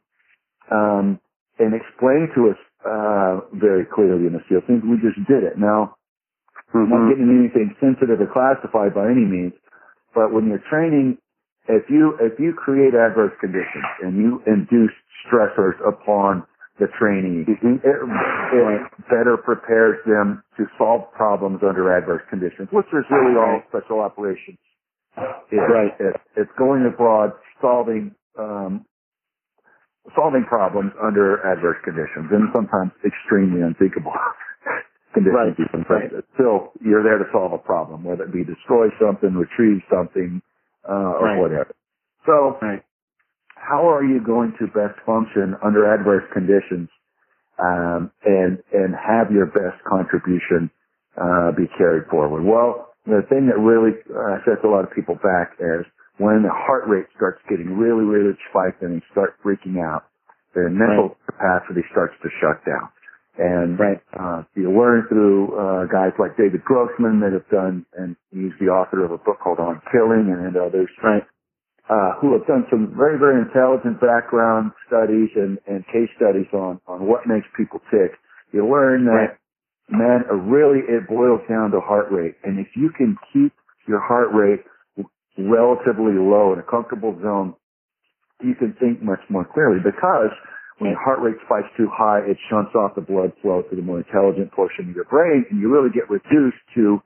um, 0.70 1.20
and 1.62 1.78
explained 1.78 2.34
to 2.34 2.50
us 2.50 2.60
uh, 2.82 3.46
very 3.54 3.86
clearly 3.86 4.26
in 4.26 4.34
the 4.34 4.42
SEAL 4.50 4.66
teams. 4.66 4.82
We 4.82 4.98
just 4.98 5.22
did 5.30 5.46
it. 5.46 5.62
Now, 5.62 5.96
I'm 6.74 6.90
not 6.90 7.10
getting 7.14 7.30
anything 7.30 7.76
sensitive 7.80 8.18
or 8.20 8.30
classified 8.34 8.96
by 8.98 9.06
any 9.12 9.26
means, 9.28 9.54
but 10.16 10.34
when 10.34 10.48
you're 10.50 10.64
training, 10.70 11.18
if 11.70 11.86
you 11.90 12.18
if 12.20 12.40
you 12.40 12.54
create 12.58 12.96
adverse 12.98 13.34
conditions 13.40 13.86
and 14.02 14.18
you 14.18 14.42
induce 14.48 14.92
stressors 15.28 15.78
upon 15.88 16.44
the 16.80 16.88
trainee, 16.98 17.46
Mm-hmm. 17.46 17.86
it, 17.86 17.98
it 18.58 18.82
better 19.10 19.38
prepares 19.38 20.02
them 20.08 20.42
to 20.58 20.66
solve 20.78 21.12
problems 21.14 21.60
under 21.62 21.96
adverse 21.96 22.24
conditions, 22.30 22.70
which 22.72 22.88
is 22.88 23.06
really 23.12 23.38
all 23.38 23.62
special 23.70 24.00
operations. 24.00 24.58
is. 25.52 25.60
Right. 25.70 25.94
It, 26.00 26.16
it's 26.38 26.52
going 26.58 26.86
abroad, 26.92 27.34
solving 27.62 28.16
um, 28.40 28.86
solving 30.16 30.44
problems 30.46 30.92
under 31.02 31.40
adverse 31.46 31.78
conditions, 31.84 32.28
and 32.32 32.50
sometimes 32.54 32.92
extremely 33.06 33.62
unthinkable 33.62 34.14
conditions. 35.14 35.56
Right. 35.90 36.10
But 36.12 36.26
still, 36.34 36.74
you're 36.82 37.04
there 37.04 37.18
to 37.20 37.28
solve 37.32 37.54
a 37.54 37.62
problem, 37.62 38.04
whether 38.04 38.24
it 38.24 38.34
be 38.34 38.44
destroy 38.44 38.90
something, 39.00 39.34
retrieve 39.36 39.82
something, 39.92 40.42
uh, 40.88 41.22
or 41.22 41.26
Right. 41.26 41.40
whatever. 41.40 41.76
So, 42.26 42.58
Right. 42.62 42.84
how 43.56 43.88
are 43.90 44.04
you 44.04 44.20
going 44.22 44.54
to 44.60 44.68
best 44.68 45.00
function 45.06 45.56
under 45.64 45.86
adverse 45.86 46.26
conditions 46.34 46.90
um, 47.60 48.12
and 48.26 48.58
and 48.74 48.96
have 48.96 49.32
your 49.32 49.46
best 49.46 49.84
contribution 49.86 50.70
uh, 51.18 51.52
be 51.52 51.68
carried 51.78 52.08
forward? 52.08 52.44
Well, 52.44 52.90
the 53.06 53.22
thing 53.30 53.48
that 53.48 53.60
really 53.60 53.94
uh, 54.10 54.40
sets 54.46 54.64
a 54.64 54.68
lot 54.68 54.84
of 54.84 54.92
people 54.92 55.16
back 55.16 55.54
is 55.60 55.86
when 56.22 56.44
the 56.46 56.54
heart 56.54 56.86
rate 56.86 57.10
starts 57.18 57.42
getting 57.50 57.74
really, 57.76 58.06
really 58.06 58.38
spiked 58.50 58.82
and 58.86 59.02
they 59.02 59.06
start 59.12 59.34
freaking 59.44 59.82
out, 59.82 60.06
their 60.54 60.70
mental 60.70 61.18
capacity 61.26 61.82
starts 61.90 62.14
to 62.22 62.30
shut 62.40 62.62
down. 62.64 62.88
And 63.40 63.80
Right. 63.80 64.00
uh, 64.14 64.44
you 64.54 64.70
learn 64.70 65.08
through 65.08 65.56
uh, 65.58 65.86
guys 65.86 66.14
like 66.20 66.38
David 66.38 66.64
Grossman 66.64 67.22
that 67.22 67.34
have 67.34 67.48
done, 67.50 67.86
and 67.98 68.16
he's 68.30 68.52
the 68.60 68.70
author 68.70 69.04
of 69.04 69.12
a 69.12 69.18
book 69.18 69.40
called 69.40 69.60
On 69.60 69.82
Killing 69.92 70.30
and 70.30 70.56
others 70.56 70.92
Right. 71.02 71.26
uh, 71.90 72.14
who 72.20 72.34
have 72.34 72.46
done 72.46 72.68
some 72.70 72.94
very, 72.96 73.18
very 73.18 73.42
intelligent 73.42 74.00
background 74.00 74.72
studies 74.86 75.30
and, 75.36 75.58
and 75.66 75.88
case 75.88 76.10
studies 76.18 76.48
on, 76.54 76.80
on 76.88 77.08
what 77.08 77.26
makes 77.26 77.48
people 77.58 77.82
tick. 77.90 78.14
You 78.52 78.68
learn 78.68 79.06
that, 79.06 79.38
man, 79.90 80.26
uh, 80.30 80.36
really 80.36 80.80
it 80.88 81.08
boils 81.08 81.42
down 81.48 81.72
to 81.72 81.80
heart 81.80 82.12
rate. 82.12 82.36
And 82.44 82.60
if 82.60 82.68
you 82.76 82.92
can 82.92 83.18
keep 83.34 83.54
your 83.88 84.00
heart 84.00 84.32
rate 84.34 84.64
relatively 85.38 86.14
low 86.18 86.54
in 86.54 86.60
a 86.60 86.64
comfortable 86.64 87.18
zone, 87.22 87.56
you 88.44 88.56
can 88.56 88.74
think 88.80 89.02
much 89.02 89.22
more 89.30 89.46
clearly 89.46 89.80
because 89.84 90.34
when 90.80 90.92
your 90.92 91.00
heart 91.00 91.22
rate 91.22 91.38
spikes 91.46 91.70
too 91.78 91.88
high, 91.94 92.20
it 92.26 92.38
shunts 92.50 92.74
off 92.74 92.96
the 92.96 93.06
blood 93.06 93.32
flow 93.42 93.62
to 93.62 93.76
the 93.76 93.82
more 93.82 94.02
intelligent 94.02 94.52
portion 94.52 94.90
of 94.90 94.96
your 94.96 95.06
brain 95.06 95.46
and 95.50 95.62
you 95.62 95.70
really 95.70 95.94
get 95.94 96.10
reduced 96.10 96.58
to 96.76 97.02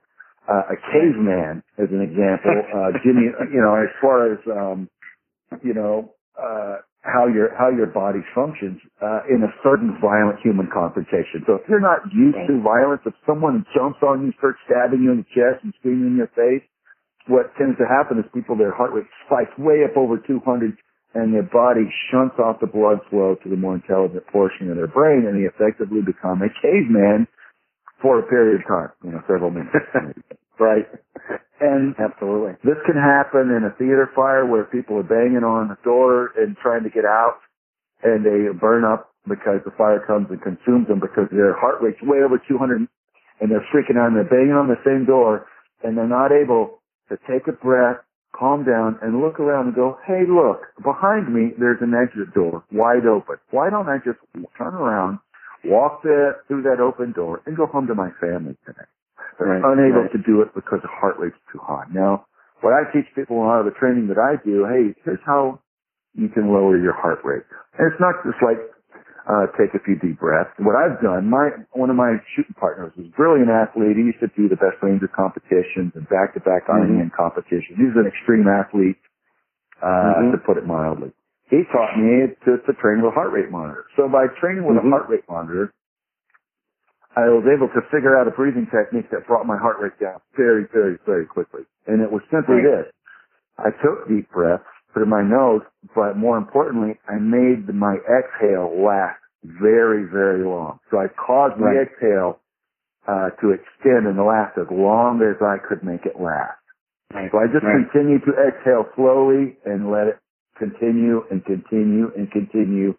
uh, 0.47 0.71
a 0.71 0.77
caveman, 0.93 1.63
as 1.77 1.89
an 1.91 2.01
example. 2.01 2.53
Uh, 2.75 2.91
Jimmy, 3.03 3.31
you 3.51 3.61
know, 3.61 3.75
as 3.75 3.89
far 4.01 4.31
as, 4.33 4.39
um, 4.51 4.89
you 5.63 5.73
know, 5.73 6.13
uh, 6.37 6.83
how 7.01 7.25
your, 7.27 7.55
how 7.57 7.69
your 7.69 7.87
body 7.87 8.19
functions, 8.35 8.79
uh, 9.01 9.21
in 9.29 9.41
a 9.43 9.51
certain 9.63 9.97
violent 10.01 10.39
human 10.43 10.67
confrontation. 10.71 11.41
So 11.47 11.55
if 11.55 11.61
you're 11.69 11.79
not 11.79 12.01
used 12.13 12.37
to 12.47 12.61
violence, 12.61 13.01
if 13.05 13.13
someone 13.25 13.65
jumps 13.75 13.99
on 14.03 14.25
you, 14.25 14.33
starts 14.37 14.59
stabbing 14.67 15.01
you 15.01 15.11
in 15.11 15.23
the 15.23 15.29
chest 15.33 15.63
and 15.63 15.73
screaming 15.79 16.13
in 16.13 16.17
your 16.17 16.31
face, 16.35 16.67
what 17.27 17.55
tends 17.57 17.77
to 17.77 17.85
happen 17.85 18.19
is 18.19 18.25
people, 18.33 18.55
their 18.55 18.73
heart 18.73 18.93
rate 18.93 19.09
spikes 19.25 19.53
way 19.57 19.83
up 19.83 19.97
over 19.97 20.17
200 20.17 20.77
and 21.15 21.33
their 21.33 21.47
body 21.47 21.87
shunts 22.11 22.35
off 22.37 22.59
the 22.59 22.67
blood 22.67 22.99
flow 23.09 23.35
to 23.41 23.49
the 23.49 23.55
more 23.55 23.75
intelligent 23.75 24.27
portion 24.27 24.69
of 24.69 24.77
their 24.77 24.87
brain 24.87 25.25
and 25.25 25.33
they 25.39 25.47
effectively 25.47 26.01
become 26.05 26.41
a 26.41 26.51
caveman 26.61 27.27
for 28.01 28.19
a 28.19 28.23
period 28.23 28.61
of 28.61 28.67
time, 28.67 28.91
you 29.03 29.11
know, 29.11 29.23
several 29.25 29.49
minutes. 29.49 29.73
right? 30.59 30.85
And 31.59 31.95
Absolutely. 31.97 32.59
this 32.63 32.77
can 32.85 32.99
happen 32.99 33.49
in 33.49 33.63
a 33.63 33.73
theater 33.79 34.11
fire 34.13 34.45
where 34.45 34.65
people 34.65 34.97
are 34.99 35.07
banging 35.07 35.43
on 35.43 35.69
the 35.69 35.77
door 35.83 36.31
and 36.37 36.55
trying 36.61 36.83
to 36.83 36.89
get 36.89 37.05
out 37.05 37.39
and 38.03 38.25
they 38.25 38.51
burn 38.53 38.83
up 38.83 39.15
because 39.27 39.63
the 39.65 39.71
fire 39.71 40.03
comes 40.05 40.27
and 40.29 40.41
consumes 40.43 40.87
them 40.87 40.99
because 40.99 41.25
their 41.31 41.57
heart 41.57 41.81
rate's 41.81 42.01
way 42.03 42.19
over 42.21 42.37
200 42.37 42.85
and 43.39 43.49
they're 43.49 43.65
freaking 43.73 43.97
out 43.97 44.13
and 44.13 44.17
they're 44.17 44.29
banging 44.29 44.53
on 44.53 44.67
the 44.67 44.77
same 44.85 45.05
door 45.05 45.47
and 45.81 45.97
they're 45.97 46.07
not 46.07 46.31
able 46.31 46.83
to 47.09 47.17
take 47.29 47.47
a 47.47 47.51
breath, 47.53 47.97
calm 48.37 48.65
down 48.65 48.99
and 49.01 49.21
look 49.21 49.39
around 49.39 49.67
and 49.67 49.75
go, 49.75 49.97
hey 50.05 50.23
look, 50.27 50.61
behind 50.83 51.33
me 51.33 51.51
there's 51.59 51.79
an 51.81 51.93
exit 51.93 52.33
door 52.33 52.63
wide 52.71 53.05
open. 53.05 53.37
Why 53.51 53.69
don't 53.69 53.87
I 53.87 53.97
just 54.03 54.19
turn 54.57 54.73
around, 54.73 55.19
walk 55.63 56.03
there 56.03 56.43
through 56.47 56.63
that 56.63 56.79
open 56.81 57.13
door 57.13 57.41
and 57.45 57.55
go 57.55 57.65
home 57.65 57.87
to 57.87 57.95
my 57.95 58.09
family 58.19 58.57
today? 58.65 58.87
They're 59.39 59.47
Right, 59.47 59.63
unable 59.63 60.03
right. 60.07 60.11
to 60.11 60.19
do 60.19 60.41
it 60.41 60.53
because 60.55 60.79
the 60.81 60.91
heart 60.91 61.15
rate's 61.19 61.35
too 61.51 61.59
high. 61.61 61.85
Now, 61.91 62.25
what 62.61 62.71
I 62.73 62.89
teach 62.91 63.05
people 63.15 63.37
in 63.37 63.43
a 63.43 63.47
lot 63.47 63.59
of 63.59 63.65
the 63.65 63.75
training 63.77 64.07
that 64.07 64.17
I 64.17 64.39
do, 64.43 64.65
hey, 64.65 64.95
here's 65.03 65.19
how 65.25 65.59
you 66.13 66.29
can 66.29 66.47
lower 66.51 66.77
your 66.77 66.93
heart 66.95 67.19
rate. 67.23 67.43
And 67.77 67.91
it's 67.91 67.99
not 67.99 68.15
just 68.23 68.39
like 68.41 68.57
uh, 69.27 69.47
take 69.57 69.73
a 69.73 69.81
few 69.83 69.97
deep 69.99 70.19
breaths. 70.19 70.53
What 70.61 70.75
I've 70.77 71.01
done, 71.01 71.29
my 71.29 71.49
one 71.73 71.89
of 71.89 71.97
my 71.97 72.17
shooting 72.35 72.55
partners 72.59 72.93
was 72.97 73.07
a 73.07 73.15
brilliant 73.17 73.49
athlete. 73.49 73.97
He 73.97 74.03
used 74.13 74.21
to 74.21 74.29
do 74.37 74.49
the 74.49 74.55
best 74.57 74.77
ranger 74.81 75.09
competitions 75.09 75.93
and 75.97 76.05
back-to-back 76.09 76.67
Ironman 76.69 77.11
competitions. 77.13 77.77
He's 77.77 77.95
an 77.97 78.05
extreme 78.05 78.47
athlete, 78.47 78.97
uh, 79.81 79.87
Mhm. 79.87 80.31
to 80.31 80.37
put 80.45 80.57
it 80.57 80.65
mildly. 80.65 81.11
He 81.49 81.63
taught 81.71 81.97
me 81.97 82.33
to, 82.45 82.57
to 82.57 82.73
train 82.81 83.01
with 83.01 83.11
a 83.11 83.15
heart 83.15 83.31
rate 83.31 83.51
monitor. 83.51 83.85
So 83.95 84.09
by 84.09 84.27
training 84.41 84.65
with 84.65 84.77
Mhm. 84.77 84.87
a 84.87 84.89
heart 84.89 85.09
rate 85.09 85.25
monitor, 85.29 85.71
I 87.15 87.29
was 87.29 87.45
able 87.47 87.69
to 87.69 87.81
figure 87.93 88.17
out 88.17 88.27
a 88.27 88.31
breathing 88.31 88.67
technique 88.67 89.09
that 89.11 89.25
brought 89.27 89.45
my 89.45 89.57
heart 89.57 89.79
rate 89.79 89.97
down 89.99 90.19
very, 90.35 90.65
very, 90.73 90.97
very 91.05 91.25
quickly. 91.25 91.65
And 91.87 92.01
it 92.01 92.11
was 92.11 92.21
simply 92.29 92.61
this. 92.61 92.91
I 93.57 93.71
took 93.71 94.07
deep 94.07 94.29
breaths 94.31 94.65
through 94.95 95.05
my 95.11 95.21
nose, 95.21 95.61
but 95.93 96.15
more 96.15 96.39
importantly, 96.39 96.95
I 97.07 97.19
made 97.19 97.67
my 97.75 97.99
exhale 98.07 98.71
last 98.81 99.19
very, 99.43 100.05
very 100.07 100.43
long. 100.43 100.79
So 100.89 100.97
I 100.97 101.07
caused 101.09 101.59
the 101.59 101.65
Right. 101.65 101.85
exhale 101.87 102.39
uh, 103.07 103.29
to 103.41 103.51
extend 103.51 104.07
and 104.07 104.17
last 104.17 104.57
as 104.57 104.65
long 104.71 105.21
as 105.21 105.39
I 105.39 105.59
could 105.59 105.83
make 105.83 106.07
it 106.07 106.19
last. 106.19 106.57
Right. 107.13 107.29
So 107.29 107.37
I 107.37 107.45
just 107.47 107.63
Right. 107.63 107.85
continued 107.85 108.23
to 108.25 108.33
exhale 108.33 108.89
slowly 108.95 109.57
and 109.63 109.91
let 109.91 110.07
it 110.07 110.17
continue 110.57 111.23
and 111.29 111.45
continue 111.45 112.11
and 112.15 112.31
continue 112.31 112.95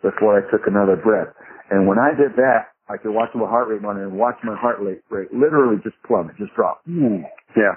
before 0.00 0.38
I 0.38 0.50
took 0.50 0.66
another 0.66 0.96
breath. 0.96 1.34
And 1.70 1.86
when 1.86 1.98
I 1.98 2.14
did 2.14 2.34
that, 2.36 2.68
I 2.88 2.96
could 2.96 3.12
watch 3.12 3.34
my 3.34 3.46
heart 3.46 3.68
rate 3.68 3.82
monitor 3.82 4.06
and 4.06 4.18
watch 4.18 4.38
my 4.42 4.56
heart 4.56 4.80
rate 4.80 5.02
rate 5.10 5.32
literally 5.34 5.78
just 5.82 6.00
plummet, 6.04 6.36
just 6.36 6.54
drop. 6.54 6.80
Yeah. 6.86 7.76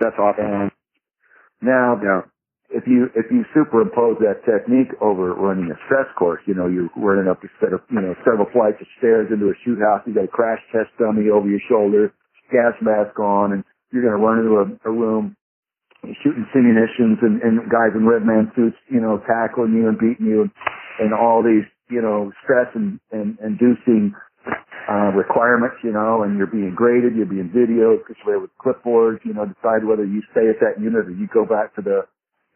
That's 0.00 0.18
awesome. 0.18 0.44
And 0.44 0.70
now, 1.62 2.00
Yeah. 2.02 2.22
If 2.74 2.90
you 2.90 3.06
if 3.14 3.30
you 3.30 3.46
superimpose 3.54 4.18
that 4.18 4.42
technique 4.42 4.90
over 5.00 5.32
running 5.32 5.70
a 5.70 5.78
stress 5.86 6.10
course, 6.18 6.42
you 6.46 6.54
know 6.54 6.66
you're 6.66 6.90
running 6.98 7.30
up 7.30 7.38
a 7.46 7.48
set 7.62 7.72
of 7.72 7.80
you 7.88 8.02
know 8.02 8.14
several 8.26 8.50
flights 8.50 8.82
of 8.82 8.88
stairs 8.98 9.30
into 9.30 9.46
a 9.46 9.56
shoot 9.62 9.78
house. 9.78 10.02
You 10.06 10.14
got 10.14 10.26
a 10.26 10.34
crash 10.34 10.58
test 10.74 10.90
dummy 10.98 11.30
over 11.30 11.46
your 11.46 11.62
shoulder, 11.70 12.12
gas 12.50 12.74
mask 12.82 13.14
on, 13.22 13.54
and 13.54 13.64
you're 13.94 14.02
going 14.02 14.18
to 14.18 14.22
run 14.22 14.42
into 14.42 14.58
a, 14.58 14.66
a 14.90 14.92
room 14.92 15.36
shooting 16.20 16.44
simunitions 16.52 17.22
and, 17.22 17.40
and 17.40 17.70
guys 17.70 17.94
in 17.94 18.04
red 18.04 18.26
man 18.26 18.52
suits, 18.54 18.76
you 18.90 19.00
know, 19.00 19.22
tackling 19.24 19.72
you 19.72 19.88
and 19.88 19.96
beating 19.96 20.26
you, 20.26 20.42
and, 20.42 20.50
and 20.98 21.14
all 21.14 21.42
these 21.46 21.64
you 21.88 22.02
know 22.02 22.32
stress 22.42 22.66
and, 22.74 22.98
and 23.14 23.38
inducing 23.38 24.12
uh, 24.90 25.14
requirements, 25.14 25.76
you 25.82 25.92
know, 25.92 26.22
and 26.26 26.36
you're 26.36 26.50
being 26.50 26.74
graded, 26.74 27.14
you're 27.14 27.30
being 27.30 27.48
videoed, 27.48 28.02
situated 28.04 28.42
with 28.42 28.52
clipboards, 28.58 29.22
you 29.24 29.32
know, 29.32 29.46
decide 29.46 29.86
whether 29.86 30.04
you 30.04 30.20
stay 30.32 30.50
at 30.50 30.60
that 30.60 30.82
unit 30.82 31.06
or 31.06 31.14
you 31.14 31.28
go 31.32 31.46
back 31.46 31.74
to 31.74 31.80
the 31.80 32.02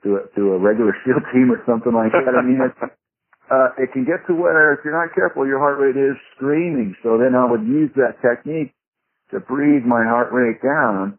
to 0.04 0.16
a, 0.16 0.20
to 0.36 0.52
a 0.54 0.58
regular 0.58 0.94
SEAL 1.04 1.20
team 1.32 1.50
or 1.50 1.62
something 1.66 1.92
like 1.92 2.12
that. 2.12 2.34
I 2.34 2.42
mean, 2.44 2.60
it's, 2.62 2.78
uh, 3.50 3.70
it 3.78 3.92
can 3.92 4.04
get 4.04 4.26
to 4.28 4.34
where 4.34 4.72
if 4.74 4.80
you're 4.84 4.94
not 4.96 5.14
careful, 5.14 5.46
your 5.46 5.58
heart 5.58 5.78
rate 5.80 5.96
is 5.98 6.16
screaming. 6.36 6.94
So 7.02 7.18
then 7.18 7.34
I 7.34 7.48
would 7.50 7.62
use 7.66 7.90
that 7.96 8.20
technique 8.22 8.74
to 9.30 9.40
breathe 9.40 9.84
my 9.84 10.04
heart 10.04 10.32
rate 10.32 10.62
down, 10.62 11.18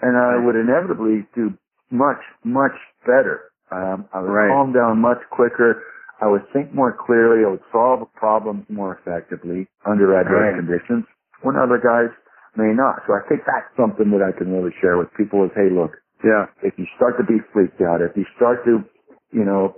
and 0.00 0.16
I 0.16 0.40
would 0.44 0.56
inevitably 0.56 1.26
do 1.34 1.52
much, 1.90 2.20
much 2.44 2.74
better. 3.04 3.50
Um, 3.70 4.06
I 4.12 4.20
would 4.20 4.30
Right. 4.30 4.48
calm 4.48 4.72
down 4.72 5.00
much 5.00 5.20
quicker. 5.30 5.82
I 6.20 6.26
would 6.28 6.46
think 6.52 6.72
more 6.72 6.92
clearly. 6.92 7.44
I 7.44 7.48
would 7.48 7.64
solve 7.72 8.08
problems 8.14 8.64
more 8.70 8.94
effectively 8.94 9.66
under 9.84 10.14
adverse 10.14 10.52
Right. 10.52 10.54
conditions 10.56 11.04
when 11.42 11.56
other 11.56 11.78
guys 11.78 12.10
may 12.56 12.72
not. 12.72 13.02
So 13.06 13.14
I 13.14 13.20
think 13.28 13.44
that's 13.44 13.74
something 13.76 14.10
that 14.10 14.22
I 14.22 14.32
can 14.32 14.52
really 14.52 14.72
share 14.80 14.96
with 14.98 15.12
people 15.14 15.44
is, 15.44 15.50
hey, 15.54 15.68
look, 15.70 15.96
Yeah. 16.24 16.46
if 16.62 16.74
you 16.78 16.86
start 16.96 17.18
to 17.18 17.24
be 17.24 17.38
freaked 17.52 17.80
out, 17.82 18.00
if 18.00 18.16
you 18.16 18.24
start 18.36 18.64
to, 18.64 18.84
you 19.32 19.44
know, 19.44 19.74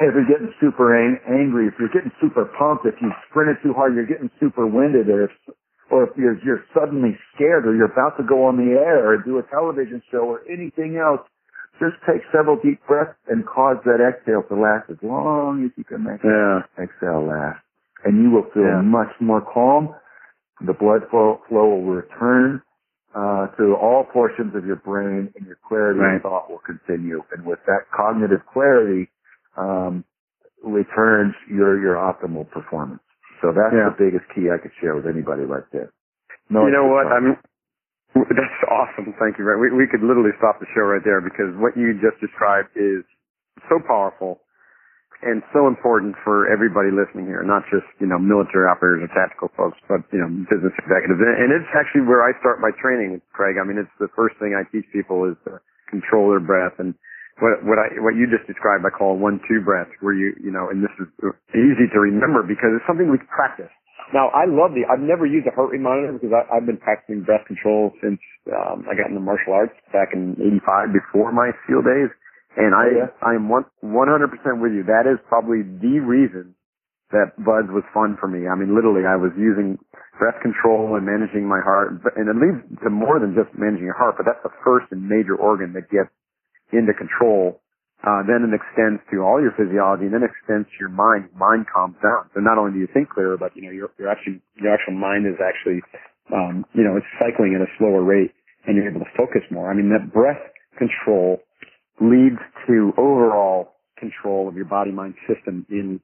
if 0.00 0.14
you're 0.14 0.26
getting 0.26 0.52
super 0.60 0.96
ang- 0.96 1.20
angry, 1.28 1.68
if 1.68 1.74
you're 1.78 1.92
getting 1.92 2.12
super 2.20 2.46
pumped, 2.58 2.86
if 2.86 2.94
you 3.00 3.12
sprinted 3.30 3.56
too 3.62 3.72
hard, 3.74 3.94
you're 3.94 4.06
getting 4.08 4.30
super 4.40 4.66
winded, 4.66 5.08
or 5.08 5.24
if, 5.24 5.30
or 5.90 6.04
if 6.04 6.16
you're, 6.16 6.38
you're 6.44 6.64
suddenly 6.74 7.16
scared 7.34 7.66
or 7.66 7.76
you're 7.76 7.92
about 7.92 8.16
to 8.18 8.24
go 8.24 8.44
on 8.46 8.56
the 8.56 8.72
air 8.74 9.06
or 9.06 9.18
do 9.22 9.38
a 9.38 9.44
television 9.50 10.02
show 10.10 10.24
or 10.26 10.40
anything 10.50 10.96
else, 10.96 11.20
just 11.78 11.94
take 12.08 12.22
several 12.32 12.56
deep 12.62 12.80
breaths 12.88 13.18
and 13.28 13.44
cause 13.46 13.76
that 13.84 14.00
exhale 14.00 14.42
to 14.48 14.54
last 14.56 14.90
as 14.90 14.96
long 15.02 15.64
as 15.64 15.70
you 15.76 15.84
can 15.84 16.02
make 16.04 16.22
Yeah. 16.24 16.62
exhale 16.78 17.22
last. 17.26 17.60
And 18.04 18.22
you 18.22 18.30
will 18.30 18.48
feel 18.50 18.64
Yeah. 18.64 18.82
much 18.82 19.12
more 19.20 19.40
calm. 19.42 19.94
The 20.60 20.72
blood 20.74 21.08
flow, 21.10 21.42
flow 21.48 21.68
will 21.68 21.84
return 21.94 22.62
uh, 23.14 23.46
to 23.56 23.74
all 23.80 24.04
portions 24.12 24.54
of 24.54 24.66
your 24.66 24.76
brain 24.76 25.32
and 25.36 25.46
your 25.46 25.58
clarity 25.66 26.00
Right. 26.00 26.16
of 26.16 26.22
thought 26.22 26.50
will 26.50 26.58
continue. 26.66 27.22
And 27.32 27.46
with 27.46 27.60
that 27.66 27.86
cognitive 27.94 28.44
clarity, 28.52 29.08
um, 29.56 30.04
returns 30.62 31.34
your, 31.48 31.78
your 31.80 31.94
optimal 31.96 32.48
performance. 32.50 33.02
So 33.40 33.52
that's 33.52 33.74
Yeah. 33.74 33.90
the 33.90 33.96
biggest 33.98 34.28
key 34.34 34.50
I 34.50 34.58
could 34.58 34.72
share 34.80 34.94
with 34.96 35.06
anybody 35.06 35.44
right 35.44 35.64
there. 35.72 35.92
you 36.50 36.70
know 36.70 36.86
what? 36.86 37.06
extra 37.06 37.16
I 37.16 37.20
mean, 37.20 37.38
that's 38.14 38.60
awesome. 38.70 39.14
Thank 39.18 39.38
you. 39.38 39.44
Right, 39.44 39.58
we 39.58 39.70
we 39.74 39.86
could 39.86 40.02
literally 40.02 40.32
stop 40.38 40.60
the 40.60 40.66
show 40.74 40.82
right 40.86 41.02
there 41.04 41.20
because 41.20 41.54
what 41.58 41.76
you 41.76 41.94
just 42.00 42.20
described 42.20 42.70
is 42.76 43.02
so 43.68 43.80
powerful 43.86 44.40
and 45.24 45.42
so 45.56 45.66
important 45.66 46.14
for 46.22 46.46
everybody 46.52 46.92
listening 46.92 47.26
here, 47.26 47.42
not 47.42 47.64
just 47.72 47.88
you 47.98 48.06
know 48.06 48.20
military 48.20 48.68
operators 48.68 49.08
or 49.08 49.10
tactical 49.16 49.48
folks, 49.56 49.80
but 49.88 50.04
you 50.12 50.20
know 50.20 50.30
business 50.46 50.76
executives. 50.78 51.18
And, 51.24 51.50
it's 51.50 51.72
actually 51.74 52.04
where 52.04 52.22
I 52.22 52.36
start 52.44 52.60
my 52.60 52.70
training, 52.78 53.18
Craig. 53.32 53.56
I 53.56 53.64
mean, 53.64 53.80
it's 53.80 53.92
the 53.98 54.12
first 54.12 54.36
thing 54.38 54.52
I 54.52 54.68
teach 54.70 54.84
people 54.92 55.24
is 55.26 55.36
to 55.48 55.58
control 55.90 56.30
their 56.30 56.44
breath 56.44 56.78
and. 56.78 56.94
What 57.42 57.66
what 57.66 57.82
I 57.82 57.90
what 57.98 58.14
you 58.14 58.30
just 58.30 58.46
described, 58.46 58.86
I 58.86 58.94
call 58.94 59.18
one 59.18 59.42
two 59.50 59.58
breath, 59.58 59.90
where 59.98 60.14
you 60.14 60.38
you 60.38 60.54
know, 60.54 60.70
and 60.70 60.86
this 60.86 60.94
is 61.02 61.10
easy 61.50 61.90
to 61.90 61.98
remember 61.98 62.46
because 62.46 62.70
it's 62.78 62.86
something 62.86 63.10
we 63.10 63.18
practice. 63.26 63.74
Now, 64.12 64.28
I 64.30 64.44
love 64.44 64.76
the, 64.76 64.84
I've 64.86 65.00
never 65.00 65.24
used 65.24 65.46
a 65.48 65.54
heart 65.54 65.72
rate 65.72 65.80
monitor 65.80 66.12
because 66.14 66.30
I, 66.30 66.44
I've 66.52 66.66
been 66.66 66.76
practicing 66.76 67.26
breath 67.26 67.46
control 67.50 67.90
since 67.98 68.20
um, 68.52 68.84
I 68.84 68.94
got 68.94 69.08
into 69.08 69.18
martial 69.18 69.54
arts 69.54 69.74
back 69.90 70.12
in 70.12 70.36
85 70.62 70.92
before 70.92 71.32
my 71.32 71.50
SEAL 71.64 71.82
days. 71.82 72.12
And 72.56 72.74
I, 72.74 72.86
yeah? 72.90 73.10
I 73.22 73.34
am 73.34 73.48
one, 73.48 73.64
100% 73.82 74.30
with 74.62 74.72
you. 74.72 74.84
That 74.86 75.10
is 75.10 75.18
probably 75.28 75.62
the 75.62 75.98
reason 76.02 76.54
that 77.10 77.34
Buds 77.38 77.70
was 77.70 77.84
fun 77.94 78.16
for 78.18 78.26
me. 78.26 78.46
I 78.46 78.54
mean, 78.54 78.74
literally, 78.74 79.06
I 79.06 79.14
was 79.14 79.30
using 79.38 79.78
breath 80.18 80.38
control 80.42 80.94
and 80.94 81.06
managing 81.06 81.46
my 81.46 81.60
heart. 81.62 81.98
And 82.16 82.26
it 82.30 82.36
leads 82.38 82.82
to 82.82 82.90
more 82.90 83.18
than 83.18 83.34
just 83.34 83.50
managing 83.58 83.86
your 83.86 83.98
heart, 83.98 84.14
but 84.18 84.26
that's 84.26 84.42
the 84.42 84.54
first 84.64 84.90
and 84.90 85.06
major 85.06 85.34
organ 85.34 85.74
that 85.74 85.90
gets 85.90 86.10
into 86.72 86.94
control 86.94 87.62
uh, 88.04 88.20
then 88.28 88.44
it 88.44 88.52
extends 88.52 89.00
to 89.08 89.24
all 89.24 89.40
your 89.40 89.56
physiology, 89.56 90.04
and 90.04 90.12
then 90.12 90.20
extends 90.20 90.68
to 90.68 90.76
your 90.76 90.92
mind. 90.92 91.32
Mind 91.32 91.64
calms 91.72 91.96
down. 92.04 92.28
So 92.36 92.44
not 92.44 92.60
only 92.60 92.76
do 92.76 92.80
you 92.84 92.90
think 92.92 93.08
clearer, 93.08 93.40
but 93.40 93.56
you 93.56 93.64
know 93.64 93.72
your 93.72 93.88
your 93.96 94.12
actually 94.12 94.44
your 94.60 94.76
actual 94.76 94.92
mind 94.92 95.24
is 95.24 95.40
actually, 95.40 95.80
um, 96.28 96.68
you 96.76 96.84
know, 96.84 97.00
it's 97.00 97.08
cycling 97.16 97.56
at 97.56 97.64
a 97.64 97.70
slower 97.80 98.04
rate, 98.04 98.36
and 98.68 98.76
you're 98.76 98.92
able 98.92 99.00
to 99.00 99.12
focus 99.16 99.40
more. 99.48 99.72
I 99.72 99.74
mean, 99.74 99.88
that 99.88 100.12
breath 100.12 100.42
control 100.76 101.40
leads 102.00 102.40
to 102.66 102.92
overall 102.98 103.74
control 103.98 104.48
of 104.48 104.56
your 104.56 104.64
body 104.64 104.90
mind 104.90 105.14
system 105.28 105.66
in 105.70 106.00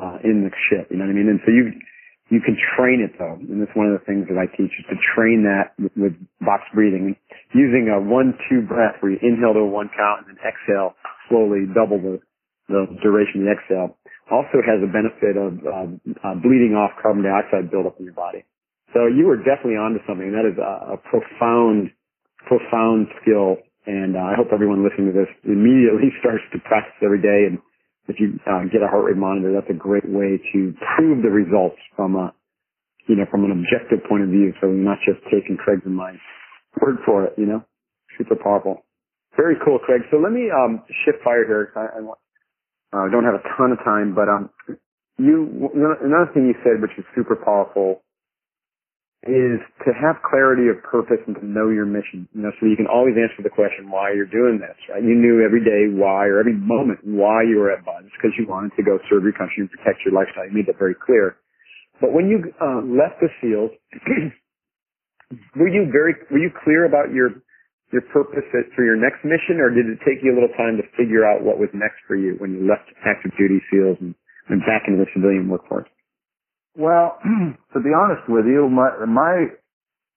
uh, 0.00 0.18
in 0.22 0.44
the 0.46 0.52
ship. 0.68 0.88
You 0.90 0.98
know 0.98 1.04
what 1.04 1.12
I 1.12 1.16
mean? 1.16 1.28
And 1.28 1.40
so 1.44 1.50
you 1.50 1.72
you 2.30 2.40
can 2.40 2.56
train 2.76 3.02
it 3.02 3.18
though, 3.18 3.34
and 3.40 3.60
that's 3.60 3.74
one 3.74 3.90
of 3.90 3.98
the 3.98 4.04
things 4.06 4.30
that 4.30 4.38
I 4.38 4.46
teach 4.54 4.70
is 4.78 4.86
to 4.86 4.96
train 5.16 5.42
that 5.50 5.74
with, 5.82 5.92
with 5.96 6.14
box 6.40 6.62
breathing, 6.72 7.16
using 7.54 7.90
a 7.90 7.98
one-two 7.98 8.62
breath 8.70 9.02
where 9.02 9.12
you 9.12 9.18
inhale 9.18 9.54
to 9.54 9.66
one 9.66 9.90
count 9.90 10.26
and 10.26 10.36
then 10.36 10.38
exhale 10.46 10.94
slowly, 11.28 11.66
double 11.74 11.98
the 11.98 12.20
the 12.70 12.86
duration 13.02 13.42
of 13.42 13.50
the 13.50 13.52
exhale. 13.58 13.98
Also 14.30 14.62
has 14.62 14.78
a 14.78 14.86
benefit 14.86 15.34
of 15.34 15.58
uh, 15.66 15.90
uh, 16.22 16.34
bleeding 16.38 16.78
off 16.78 16.94
carbon 17.02 17.26
dioxide 17.26 17.66
buildup 17.66 17.98
in 17.98 18.06
your 18.06 18.14
body. 18.14 18.46
So 18.94 19.10
you 19.10 19.26
were 19.26 19.36
definitely 19.36 19.74
onto 19.74 19.98
something. 20.06 20.30
That 20.30 20.46
is 20.46 20.54
a, 20.54 20.94
a 20.94 20.96
profound, 21.02 21.90
profound 22.46 23.10
skill, 23.22 23.58
and 23.86 24.16
uh, 24.16 24.20
I 24.20 24.34
hope 24.36 24.52
everyone 24.52 24.84
listening 24.84 25.12
to 25.12 25.16
this 25.16 25.30
immediately 25.44 26.12
starts 26.20 26.44
to 26.52 26.58
practice 26.64 26.96
every 27.02 27.22
day 27.22 27.48
and 27.48 27.58
if 28.10 28.18
you 28.18 28.40
uh, 28.42 28.66
get 28.72 28.82
a 28.82 28.88
heart 28.90 29.06
rate 29.06 29.16
monitor, 29.16 29.54
that's 29.54 29.70
a 29.70 29.78
great 29.78 30.08
way 30.08 30.42
to 30.52 30.74
prove 30.96 31.22
the 31.22 31.30
results 31.30 31.78
from 31.94 32.16
a, 32.16 32.34
you 33.06 33.14
know, 33.14 33.24
from 33.30 33.44
an 33.44 33.52
objective 33.52 34.02
point 34.08 34.24
of 34.24 34.30
view. 34.30 34.52
So 34.60 34.66
you're 34.66 34.82
not 34.82 34.98
just 35.06 35.22
taking 35.30 35.56
Craig's 35.56 35.86
and 35.86 35.94
my 35.94 36.18
word 36.82 36.98
for 37.06 37.24
it, 37.24 37.34
you 37.38 37.46
know, 37.46 37.62
super 38.18 38.34
powerful. 38.34 38.82
Very 39.36 39.54
cool, 39.64 39.78
Craig. 39.78 40.02
So 40.10 40.18
let 40.18 40.32
me 40.32 40.50
um, 40.50 40.82
shift 41.04 41.22
fire 41.22 41.46
here. 41.46 41.72
I, 41.76 42.02
I 42.02 43.06
uh, 43.06 43.08
don't 43.10 43.24
have 43.24 43.38
a 43.38 43.44
ton 43.56 43.70
of 43.70 43.78
time, 43.84 44.14
but 44.14 44.26
um, 44.26 44.50
you 45.18 45.70
another 46.02 46.30
thing 46.34 46.50
you 46.50 46.58
said, 46.64 46.82
which 46.82 46.96
is 46.98 47.04
super 47.14 47.36
powerful, 47.36 48.02
is 49.28 49.60
to 49.84 49.92
have 49.92 50.16
clarity 50.24 50.72
of 50.72 50.80
purpose 50.80 51.20
and 51.28 51.36
to 51.36 51.44
know 51.44 51.68
your 51.68 51.84
mission. 51.84 52.24
You 52.32 52.48
know, 52.48 52.52
so 52.56 52.64
you 52.64 52.76
can 52.76 52.88
always 52.88 53.20
answer 53.20 53.44
the 53.44 53.52
question 53.52 53.92
why 53.92 54.16
you're 54.16 54.30
doing 54.30 54.56
this. 54.56 54.76
Right? 54.88 55.04
You 55.04 55.12
knew 55.12 55.44
every 55.44 55.60
day 55.60 55.92
why, 55.92 56.24
or 56.24 56.40
every 56.40 56.56
moment 56.56 57.04
why 57.04 57.44
you 57.44 57.60
were 57.60 57.68
at 57.68 57.84
Buds 57.84 58.08
because 58.16 58.32
you 58.40 58.48
wanted 58.48 58.72
to 58.80 58.82
go 58.82 58.96
serve 59.12 59.28
your 59.28 59.36
country 59.36 59.60
and 59.60 59.68
protect 59.68 60.00
your 60.08 60.16
lifestyle. 60.16 60.48
You 60.48 60.56
made 60.56 60.72
that 60.72 60.80
very 60.80 60.96
clear. 60.96 61.36
But 62.00 62.16
when 62.16 62.32
you 62.32 62.48
uh, 62.64 62.80
left 62.80 63.20
the 63.20 63.28
SEALs, 63.44 63.76
were 65.56 65.68
you 65.68 65.92
very 65.92 66.16
were 66.32 66.40
you 66.40 66.48
clear 66.64 66.88
about 66.88 67.12
your 67.12 67.44
your 67.92 68.02
purpose 68.08 68.46
for 68.72 68.84
your 68.84 68.96
next 68.96 69.20
mission, 69.20 69.60
or 69.60 69.68
did 69.68 69.84
it 69.84 70.00
take 70.00 70.24
you 70.24 70.32
a 70.32 70.36
little 70.36 70.54
time 70.56 70.80
to 70.80 70.86
figure 70.96 71.28
out 71.28 71.44
what 71.44 71.58
was 71.58 71.68
next 71.74 72.00
for 72.08 72.16
you 72.16 72.40
when 72.40 72.56
you 72.56 72.64
left 72.64 72.88
active 73.04 73.36
duty 73.36 73.60
SEALs 73.68 73.98
and 74.00 74.14
went 74.48 74.64
back 74.64 74.88
into 74.88 75.04
the 75.04 75.10
civilian 75.12 75.44
workforce? 75.44 75.90
Well, 76.76 77.18
to 77.74 77.78
be 77.80 77.90
honest 77.94 78.28
with 78.28 78.46
you, 78.46 78.68
my 78.70 79.04
my 79.06 79.46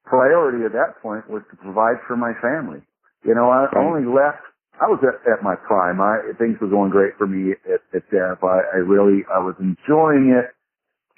priority 0.06 0.66
at 0.66 0.74
that 0.74 1.02
point 1.02 1.30
was 1.30 1.42
to 1.52 1.58
provide 1.58 1.98
for 2.08 2.16
my 2.18 2.34
family. 2.42 2.82
You 3.26 3.36
know, 3.36 3.50
I 3.50 3.68
only 3.80 4.06
left. 4.06 4.44
I 4.82 4.88
was 4.90 5.00
at, 5.06 5.22
at 5.32 5.44
my 5.44 5.56
prime. 5.56 6.02
I 6.02 6.34
things 6.38 6.58
were 6.62 6.70
going 6.70 6.92
great 6.92 7.14
for 7.18 7.28
me 7.28 7.54
at, 7.66 7.82
at 7.96 8.04
Dev. 8.12 8.44
I, 8.44 8.78
I 8.78 8.80
really 8.84 9.24
I 9.34 9.40
was 9.40 9.56
enjoying 9.60 10.36
it 10.36 10.52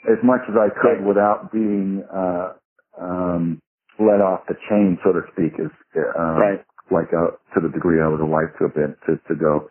as 0.09 0.19
much 0.23 0.41
as 0.49 0.55
I 0.55 0.69
could 0.69 1.05
without 1.05 1.51
being 1.51 2.03
uh, 2.13 2.53
um, 3.01 3.61
let 3.99 4.21
off 4.21 4.41
the 4.47 4.55
chain, 4.69 4.97
so 5.03 5.13
to 5.13 5.21
speak. 5.33 5.53
Is 5.59 5.71
uh, 5.97 6.35
Right. 6.37 6.65
like 6.91 7.09
uh, 7.13 7.35
to 7.55 7.61
the 7.61 7.69
degree 7.73 8.01
I 8.01 8.07
would 8.07 8.19
have 8.19 8.29
liked 8.29 8.57
to 8.59 8.65
have 8.69 8.75
been 8.75 8.95
to 9.07 9.17
to 9.27 9.35
go 9.35 9.69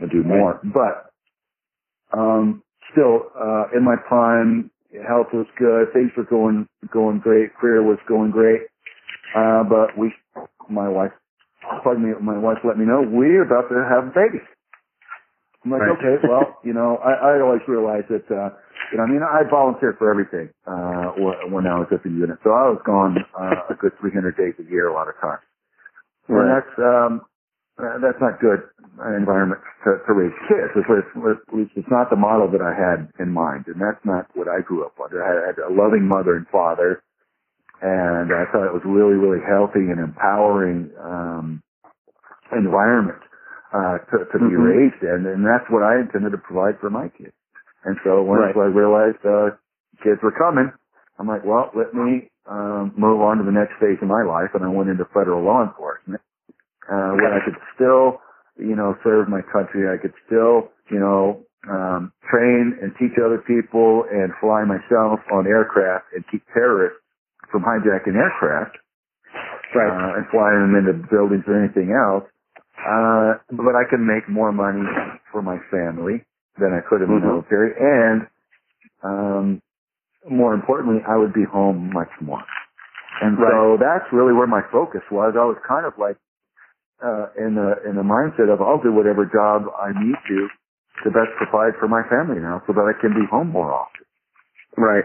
and 0.00 0.10
do 0.10 0.22
more, 0.22 0.60
but 0.62 1.10
um, 2.16 2.62
still 2.92 3.30
uh, 3.34 3.76
in 3.76 3.84
my 3.84 3.96
prime 4.08 4.70
health 5.02 5.28
was 5.32 5.46
good. 5.58 5.92
Things 5.92 6.12
were 6.16 6.24
going 6.24 6.68
going 6.92 7.18
great. 7.18 7.54
Career 7.56 7.82
was 7.82 7.98
going 8.06 8.30
great. 8.30 8.62
Uh, 9.34 9.64
but 9.64 9.98
we, 9.98 10.12
my 10.70 10.88
wife, 10.88 11.10
pardon 11.82 12.04
me, 12.06 12.14
my 12.20 12.38
wife 12.38 12.58
let 12.62 12.78
me 12.78 12.84
know 12.86 13.02
we're 13.02 13.42
about 13.42 13.68
to 13.68 13.82
have 13.82 14.06
a 14.06 14.14
baby. 14.14 14.38
I'm 15.64 15.70
like, 15.72 15.80
Right. 15.80 15.98
okay, 15.98 16.14
well, 16.28 16.58
you 16.64 16.72
know, 16.72 16.98
I, 16.98 17.34
I 17.34 17.40
always 17.40 17.62
realized 17.66 18.08
that, 18.10 18.30
uh, 18.30 18.50
you 18.92 18.98
know, 18.98 19.04
I 19.04 19.06
mean, 19.08 19.22
I 19.24 19.42
volunteered 19.48 19.96
for 19.98 20.10
everything, 20.10 20.50
uh, 20.66 21.16
when, 21.18 21.52
when 21.52 21.66
I 21.66 21.78
was 21.80 21.88
at 21.90 22.02
the 22.04 22.10
unit. 22.10 22.38
So 22.44 22.50
I 22.50 22.68
was 22.68 22.78
gone, 22.86 23.16
uh, 23.34 23.72
a 23.72 23.74
good 23.74 23.92
300 23.98 24.36
days 24.36 24.54
a 24.60 24.70
year 24.70 24.88
a 24.88 24.92
lot 24.92 25.08
of 25.08 25.14
times. 25.20 25.42
And 26.28 26.48
that's, 26.50 26.78
um, 26.78 27.22
uh, 27.78 27.98
that's 28.02 28.20
not 28.20 28.40
good 28.40 28.62
environment 29.18 29.60
to, 29.84 29.98
to 30.06 30.12
raise 30.14 30.34
kids. 30.48 30.70
At 30.78 30.86
least, 30.86 31.10
at 31.16 31.54
least 31.54 31.72
it's 31.76 31.90
not 31.90 32.10
the 32.10 32.16
model 32.16 32.46
that 32.52 32.62
I 32.62 32.72
had 32.74 33.10
in 33.18 33.30
mind, 33.32 33.66
and 33.66 33.80
that's 33.80 34.02
not 34.04 34.30
what 34.34 34.46
I 34.48 34.60
grew 34.62 34.84
up 34.86 34.94
under. 35.02 35.22
I 35.24 35.50
had 35.50 35.58
a 35.58 35.72
loving 35.72 36.06
mother 36.06 36.36
and 36.36 36.46
father, 36.48 37.02
and 37.82 38.30
I 38.32 38.46
thought 38.52 38.70
it 38.70 38.74
was 38.76 38.86
really, 38.86 39.18
really 39.18 39.42
healthy 39.42 39.90
and 39.90 39.98
empowering 39.98 40.90
um, 41.02 41.62
environment 42.52 43.18
uh, 43.74 43.98
to, 44.12 44.16
to 44.30 44.38
be 44.38 44.54
Mhm. 44.54 44.64
raised 44.70 45.02
in, 45.02 45.26
and 45.26 45.44
that's 45.44 45.68
what 45.70 45.82
I 45.82 45.98
intended 45.98 46.30
to 46.32 46.38
provide 46.38 46.78
for 46.78 46.90
my 46.90 47.08
kids. 47.08 47.34
And 47.84 47.98
so 48.04 48.22
once 48.22 48.54
Right. 48.54 48.56
I 48.56 48.66
realized 48.70 49.24
uh, 49.26 49.50
kids 50.02 50.22
were 50.22 50.32
coming, 50.32 50.72
I'm 51.18 51.26
like, 51.26 51.44
well, 51.44 51.70
let 51.74 51.92
me 51.94 52.30
um, 52.46 52.92
move 52.96 53.20
on 53.20 53.38
to 53.38 53.44
the 53.44 53.52
next 53.52 53.74
phase 53.80 53.98
of 54.02 54.08
my 54.08 54.22
life, 54.22 54.54
and 54.54 54.64
I 54.64 54.68
went 54.68 54.90
into 54.90 55.04
federal 55.06 55.42
law 55.42 55.62
enforcement, 55.62 56.20
uh, 56.90 57.12
where 57.16 57.32
I 57.34 57.44
could 57.44 57.56
still, 57.74 58.20
you 58.58 58.76
know, 58.76 58.96
serve 59.02 59.28
my 59.28 59.40
country. 59.52 59.88
I 59.88 60.00
could 60.00 60.14
still, 60.26 60.70
you 60.90 60.98
know, 60.98 61.40
um, 61.70 62.12
train 62.30 62.76
and 62.82 62.92
teach 62.98 63.16
other 63.18 63.38
people 63.38 64.04
and 64.10 64.32
fly 64.40 64.64
myself 64.64 65.20
on 65.32 65.46
aircraft 65.46 66.06
and 66.14 66.24
keep 66.30 66.42
terrorists 66.52 66.98
from 67.50 67.62
hijacking 67.62 68.16
aircraft 68.16 68.76
Right. 69.74 69.90
uh, 69.90 70.16
and 70.18 70.26
flying 70.28 70.60
them 70.60 70.76
into 70.76 70.92
buildings 71.10 71.44
or 71.48 71.58
anything 71.58 71.90
else. 71.92 72.24
Uh, 72.78 73.38
but 73.50 73.74
I 73.74 73.84
can 73.88 74.06
make 74.06 74.28
more 74.28 74.52
money 74.52 74.84
for 75.32 75.42
my 75.42 75.58
family 75.70 76.24
than 76.58 76.72
I 76.72 76.80
could 76.80 77.02
in 77.02 77.08
the 77.08 77.18
Mhm. 77.18 77.22
military, 77.22 77.74
and 77.78 78.26
um, 79.02 79.62
more 80.28 80.54
importantly, 80.54 81.02
I 81.06 81.16
would 81.16 81.32
be 81.32 81.44
home 81.44 81.90
much 81.92 82.10
more. 82.20 82.42
And 83.20 83.38
so 83.38 83.76
that's 83.78 84.10
really 84.12 84.32
where 84.32 84.46
my 84.46 84.62
focus 84.72 85.02
was. 85.10 85.34
I 85.36 85.44
was 85.44 85.56
kind 85.66 85.86
of 85.86 85.96
like 85.98 86.16
uh, 87.02 87.26
in 87.38 87.54
the 87.54 87.82
in 87.88 87.96
the 87.96 88.06
mindset 88.06 88.52
of 88.52 88.60
I'll 88.60 88.82
do 88.82 88.92
whatever 88.92 89.26
job 89.26 89.66
I 89.74 89.90
need 89.96 90.16
to 90.28 90.38
to 91.04 91.10
best 91.10 91.34
provide 91.38 91.74
for 91.80 91.88
my 91.88 92.02
family 92.08 92.40
now, 92.40 92.62
so 92.66 92.72
that 92.72 92.86
I 92.86 92.94
can 93.00 93.10
be 93.12 93.26
home 93.30 93.50
more 93.50 93.72
often. 93.72 94.06
Right. 94.76 95.04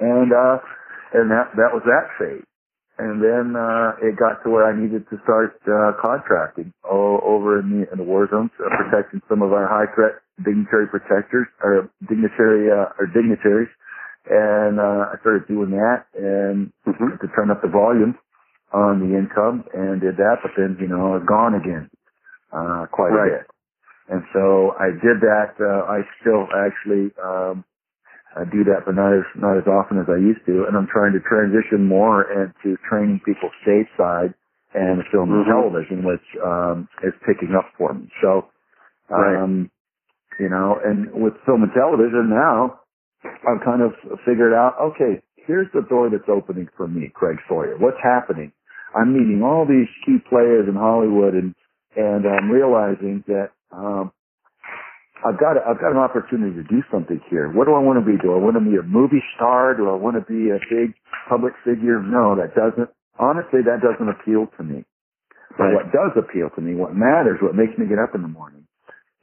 And 0.00 0.32
uh, 0.32 0.58
and 1.14 1.30
that 1.30 1.54
that 1.56 1.70
was 1.72 1.82
that 1.86 2.10
phase. 2.18 2.44
And 2.98 3.22
then 3.24 3.56
uh, 3.56 3.96
it 4.04 4.18
got 4.20 4.44
to 4.44 4.50
where 4.50 4.68
I 4.68 4.76
needed 4.76 5.08
to 5.08 5.16
start 5.24 5.56
uh, 5.64 5.96
contracting 6.02 6.72
all 6.84 7.20
over 7.24 7.58
in 7.60 7.70
the 7.70 7.90
in 7.92 7.98
the 7.98 8.04
war 8.04 8.28
zones, 8.30 8.50
uh, 8.60 8.68
protecting 8.76 9.22
some 9.28 9.42
of 9.42 9.52
our 9.52 9.66
high 9.66 9.88
threat 9.94 10.20
dignitary 10.44 10.86
protectors 10.88 11.46
or 11.62 11.88
dignitary 12.08 12.70
uh, 12.70 12.92
or 12.98 13.06
dignitaries. 13.06 13.70
And 14.28 14.78
uh, 14.78 15.10
I 15.10 15.14
started 15.20 15.48
doing 15.48 15.70
that 15.70 16.04
and 16.14 16.72
Mm-hmm. 16.86 17.16
to 17.22 17.26
turn 17.34 17.50
up 17.50 17.62
the 17.62 17.68
volume 17.68 18.18
on 18.72 19.00
the 19.00 19.16
income 19.18 19.64
and 19.74 20.00
did 20.00 20.16
that. 20.16 20.38
But 20.42 20.52
then 20.56 20.76
you 20.80 20.88
know, 20.88 21.18
gone 21.26 21.54
again 21.54 21.90
uh, 22.52 22.86
quite 22.92 23.12
Right. 23.12 23.32
a 23.32 23.36
bit. 23.38 23.46
And 24.08 24.22
so 24.32 24.74
I 24.78 24.90
did 24.90 25.20
that. 25.22 25.54
Uh, 25.60 25.86
I 25.86 26.00
still 26.20 26.48
actually 26.52 27.12
um, 27.22 27.64
I 28.36 28.44
do 28.46 28.62
that, 28.64 28.86
but 28.86 28.94
not 28.94 29.12
as 29.12 29.26
not 29.34 29.58
as 29.58 29.66
often 29.66 29.98
as 29.98 30.06
I 30.08 30.16
used 30.18 30.46
to. 30.46 30.66
And 30.66 30.76
I'm 30.76 30.86
trying 30.86 31.12
to 31.14 31.20
transition 31.20 31.86
more 31.86 32.24
into 32.30 32.76
training 32.88 33.20
people 33.26 33.50
stateside 33.66 34.34
and 34.74 35.02
film 35.10 35.32
and 35.34 35.46
Mhm. 35.46 35.50
television, 35.50 36.04
which 36.04 36.26
um, 36.42 36.88
is 37.02 37.14
picking 37.26 37.54
up 37.56 37.66
for 37.76 37.92
me. 37.94 38.08
So, 38.22 38.46
um, 39.10 39.70
you 40.38 40.48
know, 40.48 40.78
and 40.84 41.12
with 41.12 41.36
film 41.44 41.62
and 41.64 41.72
television 41.72 42.30
now, 42.30 42.80
I've 43.24 43.62
kind 43.64 43.82
of 43.82 43.94
figured 44.24 44.52
out. 44.54 44.78
Okay, 44.80 45.22
here's 45.36 45.70
the 45.72 45.82
door 45.82 46.08
that's 46.10 46.28
opening 46.28 46.68
for 46.76 46.86
me, 46.88 47.08
Craig 47.14 47.38
Sawyer. 47.48 47.76
What's 47.78 48.00
happening? 48.02 48.52
I'm 48.94 49.12
meeting 49.12 49.42
all 49.42 49.66
these 49.66 49.88
key 50.04 50.18
players 50.28 50.68
in 50.68 50.74
Hollywood, 50.74 51.34
and 51.34 51.54
and 51.96 52.26
I'm 52.26 52.50
realizing 52.50 53.24
that 53.26 53.50
um, 53.72 54.12
I've 55.26 55.38
got 55.38 55.56
a, 55.56 55.60
I've 55.66 55.80
got 55.80 55.92
an 55.92 55.98
opportunity 56.00 56.56
to 56.56 56.64
do 56.64 56.82
something 56.90 57.20
here. 57.30 57.50
What 57.52 57.66
do 57.66 57.74
I 57.74 57.80
want 57.80 57.98
to 57.98 58.06
be? 58.06 58.16
Do 58.20 58.32
I 58.32 58.38
want 58.38 58.56
to 58.56 58.64
be 58.64 58.76
a 58.76 58.82
movie 58.82 59.22
star? 59.36 59.76
Do 59.76 59.90
I 59.90 59.94
want 59.94 60.16
to 60.16 60.24
be 60.24 60.50
a 60.50 60.58
big 60.70 60.94
public 61.28 61.52
figure? 61.64 62.02
No, 62.02 62.36
that 62.36 62.54
doesn't. 62.54 62.88
Honestly, 63.18 63.60
that 63.66 63.84
doesn't 63.84 64.08
appeal 64.08 64.48
to 64.56 64.62
me. 64.64 64.84
But 65.58 65.74
what 65.74 65.92
does 65.92 66.14
appeal 66.16 66.48
to 66.54 66.60
me, 66.60 66.74
what 66.74 66.94
matters, 66.94 67.38
what 67.42 67.54
makes 67.54 67.76
me 67.76 67.86
get 67.86 67.98
up 67.98 68.14
in 68.14 68.22
the 68.22 68.28
morning, 68.28 68.66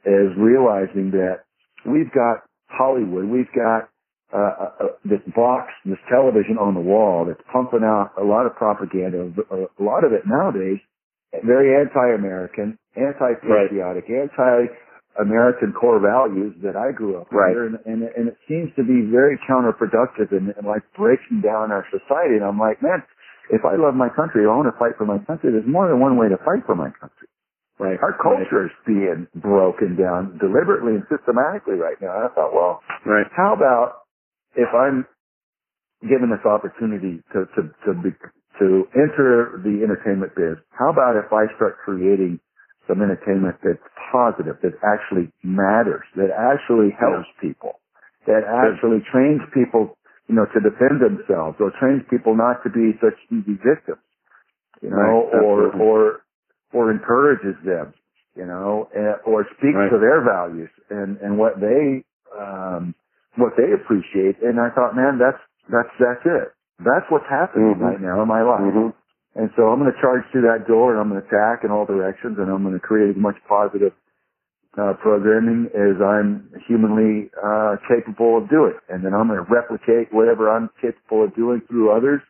is 0.04 0.30
realizing 0.36 1.10
that 1.12 1.48
we've 1.86 2.12
got 2.12 2.44
Hollywood, 2.68 3.24
we've 3.24 3.50
got 3.56 3.88
uh, 4.32 4.36
uh, 4.36 4.70
uh, 4.80 4.86
this 5.04 5.20
box, 5.34 5.72
this 5.84 5.98
television 6.10 6.58
on 6.58 6.74
the 6.74 6.80
wall 6.80 7.24
that's 7.26 7.40
pumping 7.52 7.82
out 7.82 8.12
a 8.20 8.24
lot 8.24 8.44
of 8.46 8.54
propaganda, 8.56 9.32
a 9.50 9.82
lot 9.82 10.04
of 10.04 10.12
it 10.12 10.22
nowadays 10.26 10.78
very 11.44 11.76
anti-American, 11.76 12.78
anti-patriotic, 12.96 14.04
anti-American 14.08 15.72
core 15.72 16.00
values 16.00 16.54
that 16.62 16.76
I 16.76 16.92
grew 16.92 17.20
up 17.20 17.30
Right. 17.32 17.50
under, 17.50 17.66
and, 17.66 17.78
and, 17.84 18.02
and 18.16 18.28
it 18.28 18.36
seems 18.48 18.72
to 18.76 18.82
be 18.84 19.04
very 19.10 19.38
counterproductive 19.48 20.32
and, 20.32 20.54
and 20.56 20.66
like 20.66 20.82
breaking 20.96 21.40
down 21.42 21.72
our 21.72 21.84
society. 21.90 22.36
And 22.36 22.44
I'm 22.44 22.58
like, 22.58 22.82
man, 22.82 23.02
if 23.50 23.64
I 23.64 23.76
love 23.76 23.94
my 23.94 24.08
country, 24.08 24.44
I 24.44 24.48
want 24.48 24.72
to 24.72 24.78
fight 24.78 24.96
for 24.96 25.06
my 25.06 25.18
country. 25.24 25.52
There's 25.52 25.66
more 25.68 25.88
than 25.88 26.00
one 26.00 26.16
way 26.16 26.28
to 26.28 26.36
fight 26.38 26.64
for 26.66 26.74
my 26.74 26.90
country. 27.00 27.28
Right. 27.78 27.98
Our 28.02 28.16
culture 28.18 28.66
is 28.66 28.72
being 28.86 29.28
broken 29.36 29.94
down 29.94 30.36
deliberately 30.42 30.94
and 30.98 31.04
systematically 31.06 31.76
right 31.78 31.94
now. 32.02 32.10
And 32.16 32.24
I 32.26 32.34
thought, 32.34 32.52
well, 32.52 32.80
Right. 33.06 33.26
how 33.36 33.54
about 33.54 34.07
if 34.58 34.68
I'm 34.74 35.06
given 36.02 36.30
this 36.30 36.44
opportunity 36.46 37.22
to 37.32 37.46
to 37.56 37.60
to 37.86 37.90
be, 38.02 38.10
to 38.60 38.86
enter 38.94 39.58
the 39.64 39.82
entertainment 39.82 40.34
biz? 40.36 40.58
How 40.70 40.90
about 40.90 41.16
if 41.16 41.32
I 41.32 41.46
start 41.56 41.78
creating 41.84 42.40
some 42.86 43.02
entertainment 43.02 43.56
that's 43.64 43.82
positive, 44.12 44.56
that 44.62 44.74
actually 44.82 45.30
matters, 45.42 46.04
that 46.16 46.30
actually 46.32 46.88
helps 46.96 47.28
people, 47.40 47.80
that 48.26 48.42
actually 48.48 49.04
trains 49.12 49.42
people, 49.52 49.98
you 50.28 50.34
know, 50.34 50.46
to 50.54 50.60
defend 50.60 51.02
themselves, 51.02 51.58
or 51.60 51.72
trains 51.80 52.02
people 52.10 52.34
not 52.36 52.62
to 52.64 52.70
be 52.70 52.96
such 53.02 53.18
easy 53.30 53.58
victims, 53.60 54.02
you 54.82 54.90
know, 54.90 54.96
Right, 54.96 55.44
or 55.44 55.76
or 55.76 56.22
or 56.72 56.90
encourages 56.92 57.56
them, 57.64 57.94
you 58.36 58.46
know, 58.46 58.88
or 59.26 59.44
speaks 59.58 59.76
Right. 59.76 59.90
to 59.90 59.98
their 59.98 60.22
values 60.24 60.70
and 60.90 61.18
and 61.18 61.38
what 61.38 61.60
they 61.60 62.04
um 62.38 62.94
what 63.38 63.54
they 63.56 63.72
appreciate. 63.72 64.42
And 64.42 64.60
I 64.60 64.70
thought, 64.74 64.94
man, 64.94 65.18
that's 65.18 65.38
that's 65.70 65.90
that's 65.98 66.24
it. 66.26 66.52
That's 66.82 67.06
what's 67.10 67.26
happening 67.30 67.74
Mhm. 67.74 67.80
right 67.80 68.00
now 68.00 68.22
in 68.22 68.28
my 68.28 68.42
life. 68.42 68.60
Mhm. 68.62 68.92
And 69.36 69.50
so 69.56 69.70
I'm 69.70 69.78
going 69.78 69.92
to 69.92 70.00
charge 70.00 70.24
through 70.32 70.42
that 70.42 70.66
door 70.66 70.90
and 70.92 71.00
I'm 71.00 71.08
going 71.10 71.22
to 71.22 71.26
attack 71.26 71.62
in 71.64 71.70
all 71.70 71.86
directions 71.86 72.38
and 72.38 72.50
I'm 72.50 72.62
going 72.62 72.74
to 72.74 72.80
create 72.80 73.10
as 73.10 73.16
much 73.16 73.36
positive 73.46 73.92
uh, 74.76 74.94
programming 74.94 75.66
as 75.74 76.00
I'm 76.00 76.50
humanly 76.66 77.30
uh, 77.42 77.76
capable 77.88 78.38
of 78.38 78.48
doing. 78.48 78.74
And 78.88 79.04
then 79.04 79.14
I'm 79.14 79.28
going 79.28 79.44
to 79.44 79.50
replicate 79.50 80.12
whatever 80.12 80.50
I'm 80.50 80.70
capable 80.80 81.24
of 81.24 81.34
doing 81.34 81.60
through 81.68 81.90
others 81.90 82.20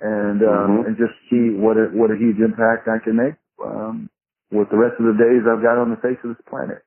and 0.00 0.42
um, 0.42 0.48
Mhm. 0.78 0.86
and 0.86 0.96
just 0.96 1.14
see 1.30 1.50
what 1.56 1.76
a, 1.76 1.86
what 1.92 2.10
a 2.10 2.16
huge 2.16 2.38
impact 2.40 2.88
I 2.88 2.98
can 2.98 3.16
make 3.16 3.34
um, 3.64 4.08
with 4.50 4.68
the 4.70 4.76
rest 4.76 4.98
of 5.00 5.06
the 5.06 5.14
days 5.14 5.46
I've 5.46 5.62
got 5.62 5.78
on 5.78 5.90
the 5.90 5.96
face 5.96 6.18
of 6.24 6.36
this 6.36 6.44
planet. 6.46 6.82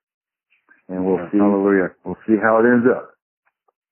And 0.89 1.06
we'll 1.06 1.17
Yeah, 1.17 1.32
see. 1.32 1.38
Hallelujah. 1.39 1.91
We'll 2.04 2.17
see 2.28 2.38
how 2.38 2.60
it 2.60 2.65
ends 2.65 2.88
up. 2.88 3.14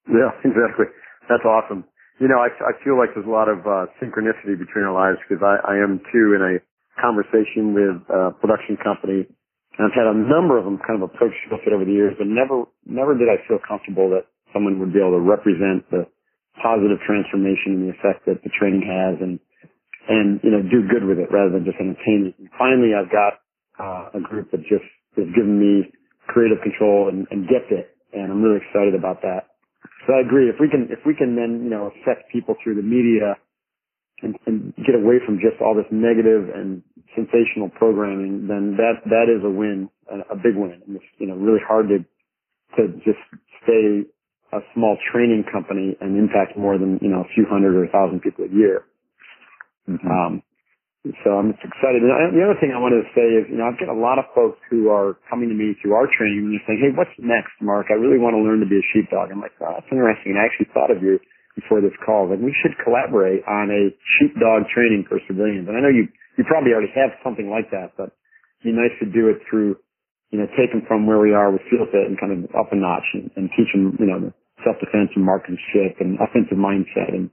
Yeah, 0.09 0.31
exactly. 0.45 0.87
That's 1.29 1.45
awesome. 1.45 1.85
You 2.19 2.27
know, 2.29 2.39
I, 2.39 2.51
I 2.51 2.73
feel 2.85 2.97
like 2.97 3.11
there's 3.15 3.27
a 3.27 3.33
lot 3.33 3.49
of 3.49 3.65
uh, 3.65 3.89
synchronicity 3.99 4.55
between 4.59 4.85
our 4.85 4.93
lives 4.95 5.19
because 5.25 5.41
I, 5.43 5.59
I 5.65 5.75
am 5.81 5.99
too 6.13 6.37
in 6.37 6.41
a 6.43 6.53
conversation 7.01 7.73
with 7.73 7.97
a 8.11 8.31
production 8.37 8.77
company, 8.77 9.25
and 9.25 9.81
I've 9.81 9.97
had 9.97 10.07
a 10.07 10.15
number 10.15 10.59
of 10.61 10.65
them 10.65 10.77
kind 10.85 11.01
of 11.01 11.09
approach 11.09 11.33
SEALFIT 11.49 11.73
over 11.73 11.85
the 11.85 11.91
years, 11.95 12.13
but 12.19 12.29
never, 12.29 12.69
never 12.85 13.17
did 13.17 13.27
I 13.33 13.41
feel 13.49 13.57
comfortable 13.65 14.13
that 14.13 14.29
someone 14.53 14.77
would 14.79 14.93
be 14.93 15.01
able 15.01 15.17
to 15.17 15.25
represent 15.25 15.89
the 15.89 16.05
positive 16.61 17.01
transformation 17.09 17.81
and 17.81 17.83
the 17.89 17.93
effect 17.97 18.29
that 18.29 18.45
the 18.45 18.53
training 18.59 18.85
has, 18.85 19.17
and 19.19 19.39
and 20.09 20.39
you 20.43 20.51
know 20.51 20.61
do 20.63 20.87
good 20.87 21.03
with 21.05 21.19
it 21.19 21.31
rather 21.31 21.51
than 21.51 21.65
just 21.65 21.79
entertainment. 21.79 22.35
And 22.39 22.49
finally, 22.59 22.93
I've 22.93 23.11
got 23.11 23.41
uh, 23.79 24.19
a 24.19 24.21
group 24.21 24.51
that 24.51 24.61
just 24.69 24.85
has 25.17 25.27
given 25.35 25.59
me 25.59 25.91
creative 26.27 26.61
control 26.63 27.09
and, 27.09 27.27
and 27.31 27.47
gets 27.47 27.67
it, 27.71 27.95
and 28.13 28.31
I'm 28.31 28.41
really 28.43 28.61
excited 28.63 28.95
about 28.95 29.21
that. 29.23 29.52
So 30.07 30.13
I 30.13 30.21
agree. 30.21 30.49
If 30.49 30.57
we 30.59 30.69
can, 30.69 30.87
if 30.91 30.99
we 31.05 31.15
can 31.15 31.35
then, 31.35 31.63
you 31.63 31.69
know, 31.69 31.91
affect 31.91 32.31
people 32.31 32.55
through 32.63 32.75
the 32.75 32.83
media 32.83 33.35
and, 34.23 34.35
and 34.47 34.73
get 34.85 34.95
away 34.95 35.19
from 35.25 35.37
just 35.39 35.61
all 35.61 35.75
this 35.75 35.89
negative 35.91 36.49
and 36.53 36.83
sensational 37.15 37.69
programming, 37.77 38.47
then 38.47 38.77
that, 38.77 39.03
that 39.05 39.27
is 39.31 39.43
a 39.45 39.49
win, 39.49 39.89
a, 40.11 40.33
a 40.33 40.37
big 40.37 40.55
win. 40.55 40.81
And 40.87 40.97
it's, 40.97 41.05
you 41.19 41.27
know, 41.27 41.35
really 41.35 41.61
hard 41.67 41.87
to, 41.89 41.99
to 42.77 42.93
just 43.05 43.19
stay 43.63 44.03
a 44.53 44.59
small 44.75 44.97
training 45.11 45.45
company 45.51 45.97
and 46.01 46.17
impact 46.17 46.57
more 46.57 46.77
than, 46.77 46.99
you 47.01 47.09
know, 47.09 47.21
a 47.21 47.29
few 47.35 47.45
hundred 47.49 47.75
or 47.75 47.85
a 47.85 47.89
thousand 47.89 48.21
people 48.21 48.45
a 48.45 48.49
year. 48.49 48.85
Mhm. 49.89 50.05
Um, 50.09 50.43
so 51.03 51.35
I'm 51.35 51.51
just 51.51 51.67
excited. 51.67 51.99
And 51.99 52.15
I, 52.15 52.31
the 52.31 52.43
other 52.47 52.55
thing 52.63 52.71
I 52.71 52.79
wanted 52.79 53.03
to 53.03 53.11
say 53.11 53.27
is, 53.35 53.43
you 53.51 53.59
know, 53.59 53.67
I've 53.67 53.75
got 53.75 53.91
a 53.91 53.97
lot 53.97 54.23
of 54.23 54.31
folks 54.31 54.55
who 54.71 54.87
are 54.87 55.19
coming 55.27 55.51
to 55.51 55.57
me 55.57 55.75
through 55.83 55.99
our 55.99 56.07
training 56.07 56.47
and 56.47 56.55
they're 56.55 56.63
saying, 56.63 56.79
hey, 56.79 56.91
what's 56.95 57.11
next, 57.19 57.51
Mark? 57.59 57.91
I 57.91 57.99
really 57.99 58.15
want 58.15 58.39
to 58.39 58.41
learn 58.41 58.63
to 58.63 58.69
be 58.69 58.79
a 58.79 58.87
sheepdog. 58.95 59.27
I'm 59.27 59.43
like, 59.43 59.51
oh, 59.59 59.75
that's 59.75 59.91
interesting. 59.91 60.39
I 60.39 60.47
actually 60.47 60.71
thought 60.71 60.95
of 60.95 61.03
you 61.03 61.19
before 61.59 61.83
this 61.83 61.91
call. 62.07 62.31
Like, 62.31 62.39
we 62.39 62.55
should 62.63 62.71
collaborate 62.79 63.43
on 63.43 63.67
a 63.67 63.91
sheepdog 64.15 64.71
training 64.71 65.03
for 65.11 65.19
civilians. 65.27 65.67
And 65.67 65.75
I 65.75 65.83
know 65.83 65.91
you, 65.91 66.07
you 66.39 66.47
probably 66.47 66.71
already 66.71 66.95
have 66.95 67.11
something 67.19 67.51
like 67.51 67.67
that, 67.75 67.99
but 67.99 68.15
it'd 68.63 68.71
be 68.71 68.73
nice 68.73 68.95
to 69.03 69.07
do 69.11 69.27
it 69.27 69.43
through, 69.51 69.75
you 70.31 70.39
know, 70.39 70.47
take 70.55 70.71
them 70.71 70.87
from 70.87 71.03
where 71.03 71.19
we 71.19 71.35
are 71.35 71.51
with 71.51 71.67
SEALFIT 71.67 72.07
and 72.07 72.15
kind 72.15 72.31
of 72.31 72.47
up 72.55 72.71
a 72.71 72.79
notch 72.79 73.05
and, 73.11 73.27
and 73.35 73.51
teach 73.59 73.67
them, 73.75 73.99
you 73.99 74.07
know, 74.07 74.31
self-defense 74.63 75.11
and 75.19 75.27
marksmanship 75.27 75.99
and 75.99 75.99
shift 75.99 75.99
and 75.99 76.11
offensive 76.23 76.55
mindset 76.55 77.11
and, 77.11 77.27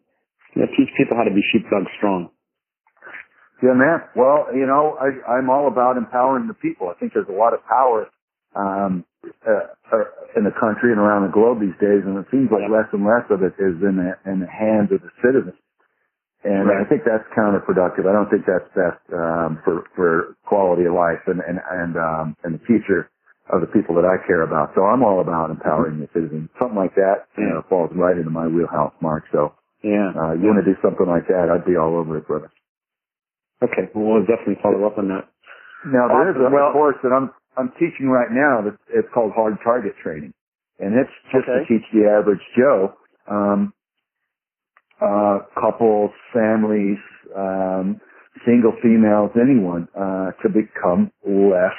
you 0.58 0.66
know, 0.66 0.68
teach 0.74 0.90
people 0.98 1.14
how 1.14 1.22
to 1.22 1.30
be 1.30 1.46
sheepdog 1.54 1.86
strong. 1.94 2.34
Yeah, 3.62 3.74
man. 3.76 4.00
Well, 4.16 4.48
you 4.54 4.66
know, 4.66 4.96
I, 5.00 5.36
I'm 5.36 5.50
all 5.50 5.68
about 5.68 5.96
empowering 5.96 6.48
the 6.48 6.54
people. 6.54 6.88
I 6.88 6.94
think 6.98 7.12
there's 7.14 7.28
a 7.28 7.36
lot 7.36 7.52
of 7.54 7.60
power 7.68 8.08
um, 8.56 9.04
uh, 9.46 9.68
uh, 9.92 10.04
in 10.36 10.44
the 10.44 10.54
country 10.58 10.92
and 10.92 10.98
around 11.00 11.28
the 11.28 11.32
globe 11.32 11.60
these 11.60 11.76
days, 11.80 12.02
and 12.04 12.16
it 12.18 12.26
seems 12.30 12.48
like 12.50 12.68
less 12.72 12.88
and 12.92 13.04
less 13.04 13.24
of 13.30 13.42
it 13.44 13.52
is 13.60 13.76
in 13.84 14.00
the 14.00 14.16
in 14.30 14.40
the 14.40 14.48
hands 14.50 14.90
of 14.92 15.00
the 15.04 15.12
citizens. 15.20 15.56
And 16.44 16.72
I 16.72 16.88
think 16.88 17.04
that's 17.04 17.24
counterproductive. 17.36 18.08
I 18.08 18.16
don't 18.16 18.30
think 18.32 18.48
that's 18.48 18.64
best 18.72 19.00
um, 19.12 19.60
for 19.64 19.84
for 19.94 20.36
quality 20.46 20.86
of 20.88 20.94
life 20.94 21.20
and 21.28 21.40
and 21.44 21.60
and 21.60 21.96
um, 22.00 22.36
and 22.44 22.54
the 22.56 22.64
future 22.64 23.10
of 23.52 23.60
the 23.60 23.68
people 23.68 23.94
that 23.96 24.06
I 24.08 24.16
care 24.26 24.42
about. 24.42 24.72
So 24.74 24.84
I'm 24.88 25.02
all 25.04 25.20
about 25.20 25.50
empowering 25.50 26.00
the 26.00 26.08
citizens. 26.14 26.48
Something 26.58 26.78
like 26.78 26.94
that, 26.94 27.26
you 27.36 27.44
know, 27.44 27.62
falls 27.68 27.90
right 27.94 28.16
into 28.16 28.30
my 28.30 28.46
wheelhouse, 28.46 28.94
Mark. 29.02 29.24
So 29.32 29.52
Yeah. 29.82 30.14
uh, 30.16 30.32
you 30.38 30.46
want 30.48 30.64
to 30.64 30.68
do 30.70 30.78
something 30.80 31.06
like 31.06 31.26
that, 31.28 31.50
I'd 31.50 31.66
be 31.66 31.76
all 31.76 31.96
over 31.98 32.16
it, 32.18 32.26
brother. 32.28 32.50
Okay. 33.62 33.88
Well, 33.94 34.04
we'll 34.20 34.26
definitely 34.26 34.58
follow 34.62 34.86
up 34.86 34.98
on 34.98 35.08
that. 35.08 35.28
Now 35.86 36.08
there 36.08 36.30
is 36.30 36.36
a 36.36 36.50
Well- 36.50 36.72
course 36.72 36.96
that 37.02 37.12
I'm 37.12 37.30
I'm 37.56 37.70
teaching 37.72 38.08
right 38.08 38.30
now 38.30 38.62
that 38.62 38.78
it's 38.88 39.08
called 39.12 39.32
hard 39.32 39.58
target 39.64 39.96
training, 40.02 40.32
and 40.78 40.94
it's 40.94 41.10
just 41.32 41.48
Okay. 41.48 41.60
to 41.60 41.64
teach 41.66 41.84
the 41.92 42.08
average 42.08 42.40
Joe, 42.56 42.94
um, 43.26 43.72
uh, 45.00 45.40
couples, 45.58 46.12
families, 46.32 46.98
um, 47.34 48.00
single 48.44 48.72
females, 48.82 49.30
anyone 49.36 49.88
uh, 49.96 50.30
to 50.42 50.48
become 50.48 51.10
less 51.24 51.74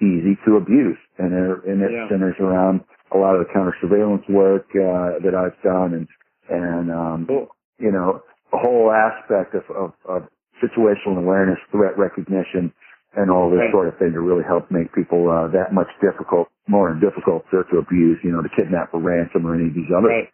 easy 0.00 0.36
to 0.44 0.56
abuse, 0.56 0.98
and 1.18 1.32
it, 1.32 1.64
and 1.64 1.82
it 1.82 1.90
Yeah. 1.90 2.08
centers 2.08 2.38
around 2.38 2.82
a 3.12 3.16
lot 3.18 3.34
of 3.34 3.46
the 3.46 3.52
counter 3.52 3.74
surveillance 3.80 4.26
work 4.28 4.66
uh, 4.76 5.18
that 5.20 5.34
I've 5.34 5.60
done, 5.62 5.94
and 5.94 6.08
and 6.48 6.90
um, 6.92 7.26
Cool. 7.26 7.48
you 7.78 7.90
know, 7.90 8.22
a 8.52 8.58
whole 8.58 8.92
aspect 8.92 9.54
of, 9.54 9.64
of, 9.70 9.92
of 10.04 10.28
situational 10.62 11.18
awareness, 11.18 11.58
threat 11.70 11.96
recognition, 11.98 12.72
and 13.16 13.30
all 13.30 13.48
this 13.50 13.60
Right. 13.60 13.72
sort 13.72 13.88
of 13.88 13.96
thing 13.98 14.12
to 14.12 14.20
really 14.20 14.44
help 14.44 14.70
make 14.70 14.92
people 14.92 15.30
uh, 15.30 15.48
that 15.48 15.72
much 15.72 15.88
difficult, 16.00 16.48
more 16.68 16.92
difficult 16.94 17.44
to, 17.50 17.64
to 17.70 17.78
abuse, 17.78 18.18
you 18.22 18.30
know, 18.32 18.42
to 18.42 18.48
kidnap 18.56 18.90
for 18.90 19.00
ransom 19.00 19.46
or 19.46 19.54
any 19.54 19.68
of 19.68 19.74
these 19.74 19.90
other 19.96 20.08
Right. 20.08 20.28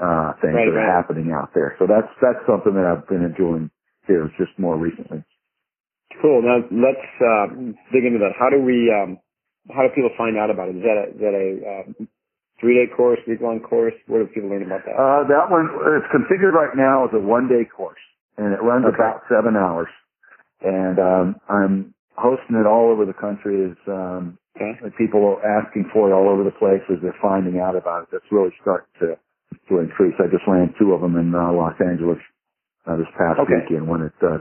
uh, 0.00 0.32
things 0.42 0.54
Right, 0.54 0.66
that 0.66 0.74
are 0.76 0.90
happening 0.92 1.32
out 1.32 1.54
there. 1.54 1.76
So 1.78 1.86
that's 1.86 2.10
that's 2.20 2.42
something 2.46 2.74
that 2.74 2.84
I've 2.86 3.06
been 3.06 3.22
enjoying 3.22 3.70
here 4.06 4.30
just 4.36 4.58
more 4.58 4.76
recently. 4.76 5.22
Cool. 6.20 6.42
Now 6.42 6.58
let's 6.70 7.08
uh, 7.20 7.46
dig 7.92 8.04
into 8.04 8.18
that. 8.18 8.32
How 8.38 8.50
do 8.50 8.58
we? 8.62 8.90
Um, 8.90 9.18
how 9.74 9.82
do 9.82 9.88
people 9.94 10.10
find 10.18 10.36
out 10.36 10.50
about 10.50 10.68
it? 10.68 10.76
Is 10.76 10.82
that 10.82 10.98
a, 10.98 11.04
is 11.08 11.20
that 11.24 11.34
a 11.34 11.48
um, 11.64 12.08
three-day 12.60 12.92
course, 12.94 13.18
week-long 13.26 13.60
course? 13.60 13.94
Where 14.06 14.22
do 14.22 14.28
people 14.28 14.50
learn 14.50 14.62
about 14.62 14.84
that? 14.84 14.92
Uh, 14.94 15.24
that 15.28 15.50
one 15.50 15.70
it's 15.96 16.06
configured 16.12 16.52
right 16.52 16.76
now 16.76 17.06
as 17.06 17.10
a 17.14 17.18
one 17.18 17.48
day 17.48 17.64
course, 17.64 18.00
and 18.38 18.52
it 18.52 18.62
runs 18.62 18.84
Okay. 18.86 18.96
about 18.96 19.22
seven 19.28 19.56
hours. 19.56 19.88
And 20.62 20.98
um, 20.98 21.26
I'm 21.48 21.94
hosting 22.16 22.56
it 22.56 22.66
all 22.66 22.90
over 22.90 23.04
the 23.04 23.12
country. 23.16 23.70
As 23.70 23.76
um, 23.88 24.38
okay. 24.56 24.78
people 24.96 25.20
are 25.26 25.40
asking 25.44 25.90
for 25.92 26.08
it 26.10 26.14
all 26.14 26.28
over 26.28 26.44
the 26.44 26.54
place 26.56 26.82
as 26.90 26.98
they're 27.02 27.16
finding 27.20 27.60
out 27.60 27.76
about 27.76 28.04
it. 28.04 28.08
That's 28.12 28.30
really 28.30 28.54
starting 28.62 28.88
to 29.00 29.08
to 29.70 29.78
increase. 29.78 30.14
I 30.18 30.26
just 30.26 30.46
ran 30.48 30.74
two 30.78 30.92
of 30.92 31.00
them 31.00 31.16
in 31.16 31.34
uh, 31.34 31.52
Los 31.52 31.78
Angeles 31.78 32.18
uh, 32.86 32.96
this 32.96 33.06
past 33.16 33.38
Okay. 33.44 33.62
weekend. 33.68 33.86
One 33.86 34.02
at 34.02 34.16
uh, 34.24 34.40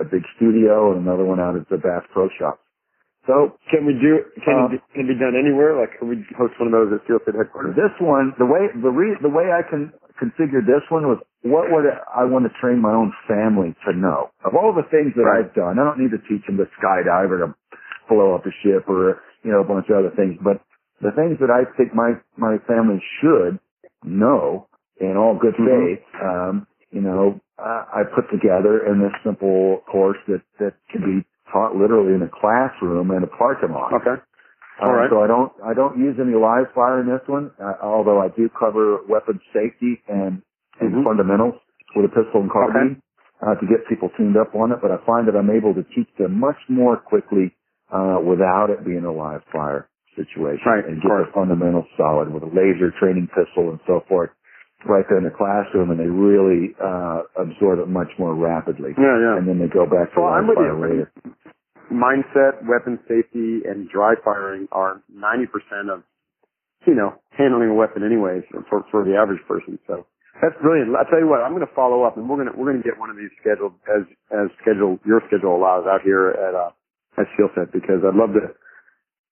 a 0.00 0.04
big 0.08 0.24
studio, 0.36 0.92
and 0.92 1.06
another 1.06 1.24
one 1.24 1.38
out 1.40 1.56
at 1.56 1.68
the 1.68 1.76
Bass 1.78 2.02
Pro 2.12 2.28
Shop. 2.38 2.58
So 3.26 3.58
Can 3.70 3.84
we 3.84 3.92
do? 3.92 4.24
Can 4.40 4.56
Uh, 4.56 4.64
it 4.66 4.70
be, 4.72 4.78
can 4.96 5.00
it 5.04 5.08
be 5.12 5.18
done 5.20 5.36
anywhere? 5.36 5.76
Like, 5.76 5.98
can 6.00 6.08
we 6.08 6.24
host 6.32 6.56
one 6.58 6.72
of 6.72 6.74
those 6.74 6.96
at 6.96 7.04
SEALFIT 7.06 7.36
headquarters? 7.36 7.76
This 7.76 7.92
one, 8.00 8.32
the 8.40 8.46
way 8.48 8.72
the 8.72 8.88
re, 8.88 9.16
the 9.20 9.28
way 9.28 9.52
I 9.52 9.60
can 9.68 9.92
configure 10.20 10.60
this 10.64 10.82
one 10.90 11.06
was 11.06 11.18
what 11.42 11.70
would 11.70 11.86
I 11.86 12.24
want 12.24 12.44
to 12.50 12.52
train 12.60 12.82
my 12.82 12.92
own 12.92 13.12
family 13.26 13.74
to 13.86 13.96
know 13.96 14.30
of 14.44 14.54
all 14.54 14.74
the 14.74 14.86
things 14.90 15.14
that 15.14 15.22
Right. 15.22 15.46
I've 15.46 15.54
done. 15.54 15.78
I 15.78 15.84
don't 15.84 15.98
need 15.98 16.10
to 16.10 16.22
teach 16.28 16.44
them 16.46 16.58
to 16.58 16.66
skydive 16.78 17.30
or 17.30 17.38
to 17.46 17.54
blow 18.08 18.34
up 18.34 18.44
a 18.46 18.50
ship 18.62 18.88
or 18.88 19.22
you 19.42 19.52
know 19.52 19.60
a 19.60 19.64
bunch 19.64 19.88
of 19.88 19.96
other 19.96 20.10
things, 20.10 20.38
but 20.42 20.60
the 21.00 21.12
things 21.12 21.38
that 21.40 21.50
I 21.50 21.64
think 21.76 21.94
my 21.94 22.18
my 22.36 22.58
family 22.66 23.02
should 23.20 23.58
know 24.04 24.66
in 25.00 25.16
all 25.16 25.36
good 25.38 25.54
Mhm. 25.54 25.66
faith, 25.66 26.04
um, 26.22 26.66
you 26.90 27.00
know, 27.00 27.40
uh, 27.58 27.84
I 27.94 28.02
put 28.04 28.28
together 28.30 28.86
in 28.86 29.00
this 29.00 29.12
simple 29.22 29.78
course 29.86 30.18
that 30.26 30.42
that 30.58 30.74
can 30.90 31.02
be 31.04 31.24
taught 31.52 31.76
literally 31.76 32.14
in 32.14 32.22
a 32.22 32.28
classroom 32.28 33.10
in 33.12 33.22
a 33.22 33.26
parking 33.28 33.70
lot. 33.72 33.92
Okay. 33.94 34.20
All 34.80 34.92
right. 34.94 35.10
So 35.10 35.22
I 35.22 35.26
don't 35.26 35.52
I 35.64 35.74
don't 35.74 35.98
use 35.98 36.16
any 36.20 36.34
live 36.34 36.70
fire 36.74 37.00
in 37.00 37.06
this 37.06 37.22
one, 37.26 37.50
uh, 37.60 37.74
although 37.82 38.20
I 38.20 38.28
do 38.28 38.48
cover 38.48 38.98
weapons 39.08 39.40
safety 39.52 40.00
and 40.08 40.42
and 40.80 40.94
Mhm. 40.94 41.04
fundamentals 41.04 41.54
with 41.96 42.06
a 42.06 42.08
pistol 42.14 42.40
and 42.42 42.50
carbine 42.50 43.02
uh, 43.42 43.54
to 43.56 43.66
get 43.66 43.86
people 43.88 44.08
tuned 44.16 44.36
up 44.36 44.54
on 44.54 44.72
it. 44.72 44.78
But 44.80 44.90
I 44.92 44.98
find 44.98 45.26
that 45.28 45.34
I'm 45.36 45.50
able 45.50 45.74
to 45.74 45.82
teach 45.94 46.08
them 46.16 46.38
much 46.38 46.58
more 46.68 46.96
quickly 46.96 47.54
uh, 47.90 48.20
without 48.22 48.70
it 48.70 48.84
being 48.84 49.04
a 49.04 49.12
live 49.12 49.42
fire 49.52 49.88
situation 50.16 50.66
Right, 50.66 50.84
and 50.84 51.00
get 51.02 51.08
the 51.08 51.26
fundamentals 51.32 51.86
solid 51.96 52.32
with 52.32 52.42
a 52.42 52.46
laser 52.46 52.90
training 52.98 53.28
pistol 53.28 53.70
and 53.70 53.80
so 53.86 54.00
forth 54.08 54.30
right 54.84 55.04
there 55.08 55.18
in 55.18 55.24
the 55.24 55.30
classroom, 55.30 55.90
and 55.90 55.98
they 55.98 56.06
really 56.06 56.74
uh, 56.80 57.22
absorb 57.36 57.78
it 57.80 57.88
much 57.88 58.10
more 58.18 58.34
rapidly. 58.34 58.94
Yeah, 58.98 59.18
yeah. 59.18 59.36
And 59.38 59.48
then 59.48 59.58
they 59.58 59.66
go 59.66 59.86
back 59.86 60.14
to 60.14 60.20
Well, 60.20 60.30
live 60.30 60.54
fire 60.54 60.78
later. 60.78 61.12
Mindset, 61.92 62.60
weapon 62.68 62.98
safety, 63.08 63.64
and 63.64 63.88
dry 63.88 64.14
firing 64.24 64.68
are 64.72 65.02
90% 65.12 65.88
of, 65.92 66.02
you 66.86 66.94
know, 66.94 67.14
handling 67.36 67.70
a 67.70 67.74
weapon 67.74 68.04
anyways 68.04 68.44
for, 68.68 68.84
for 68.90 69.04
the 69.04 69.16
average 69.16 69.40
person. 69.48 69.78
So 69.86 70.06
that's 70.42 70.54
brilliant. 70.60 70.94
I'll 70.96 71.08
tell 71.08 71.18
you 71.18 71.28
what, 71.28 71.40
I'm 71.40 71.52
going 71.56 71.66
to 71.66 71.74
follow 71.74 72.04
up 72.04 72.16
and 72.16 72.28
we're 72.28 72.36
going 72.36 72.52
to, 72.52 72.56
we're 72.58 72.70
going 72.70 72.82
to 72.82 72.88
get 72.88 72.98
one 72.98 73.10
of 73.10 73.16
these 73.16 73.32
scheduled 73.40 73.72
as, 73.88 74.04
as 74.30 74.52
schedule, 74.60 74.98
your 75.06 75.22
schedule 75.26 75.56
allows 75.56 75.86
out 75.88 76.02
here 76.04 76.30
at, 76.36 76.54
uh, 76.54 76.70
at 77.18 77.26
SEALFIT 77.36 77.72
because 77.72 78.04
I'd 78.04 78.14
love 78.14 78.36
to, 78.36 78.52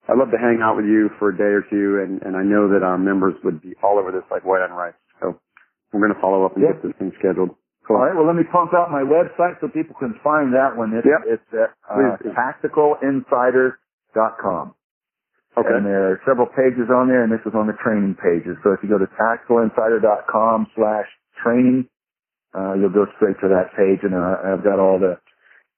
I'd 0.08 0.18
love 0.18 0.30
to 0.32 0.38
hang 0.40 0.60
out 0.62 0.76
with 0.76 0.86
you 0.86 1.10
for 1.18 1.30
a 1.30 1.36
day 1.36 1.50
or 1.52 1.62
two 1.68 2.00
and, 2.02 2.22
and 2.22 2.36
I 2.36 2.42
know 2.42 2.72
that 2.72 2.82
our 2.82 2.96
members 2.98 3.34
would 3.44 3.60
be 3.60 3.74
all 3.82 3.98
over 3.98 4.10
this 4.10 4.24
like 4.30 4.44
white 4.44 4.62
on 4.64 4.70
rice. 4.72 4.96
So 5.20 5.38
we're 5.92 6.00
going 6.00 6.14
to 6.14 6.20
follow 6.20 6.44
up 6.46 6.56
and 6.56 6.64
Yeah. 6.64 6.72
get 6.72 6.82
this 6.82 6.92
thing 6.98 7.12
scheduled. 7.18 7.54
Cool. 7.86 7.96
All 7.96 8.02
right. 8.04 8.14
Well, 8.18 8.26
let 8.26 8.34
me 8.36 8.42
pump 8.50 8.74
out 8.74 8.90
my 8.90 9.02
website 9.06 9.60
so 9.60 9.68
people 9.68 9.94
can 9.98 10.14
find 10.22 10.52
that 10.54 10.76
one. 10.76 10.92
It's, 10.92 11.06
Yep. 11.06 11.22
it's 11.38 11.48
at 11.54 11.70
uh, 11.86 12.16
tacticalinsider.com. 12.34 14.74
Okay. 15.56 15.72
And 15.72 15.86
there 15.86 16.12
are 16.12 16.20
several 16.28 16.48
pages 16.52 16.90
on 16.92 17.08
there, 17.08 17.22
and 17.24 17.32
this 17.32 17.40
is 17.46 17.54
on 17.56 17.66
the 17.66 17.72
training 17.80 18.14
pages. 18.20 18.58
So 18.62 18.72
if 18.76 18.82
you 18.82 18.90
go 18.92 18.98
to 18.98 19.06
tacticalinsider.com 19.16 20.66
slash 20.76 21.08
training, 21.42 21.88
uh, 22.52 22.74
you'll 22.74 22.92
go 22.92 23.06
straight 23.16 23.40
to 23.40 23.48
that 23.48 23.72
page, 23.76 24.00
and 24.04 24.12
uh, 24.14 24.36
I've 24.52 24.62
got 24.64 24.78
all 24.78 24.98
the 25.00 25.16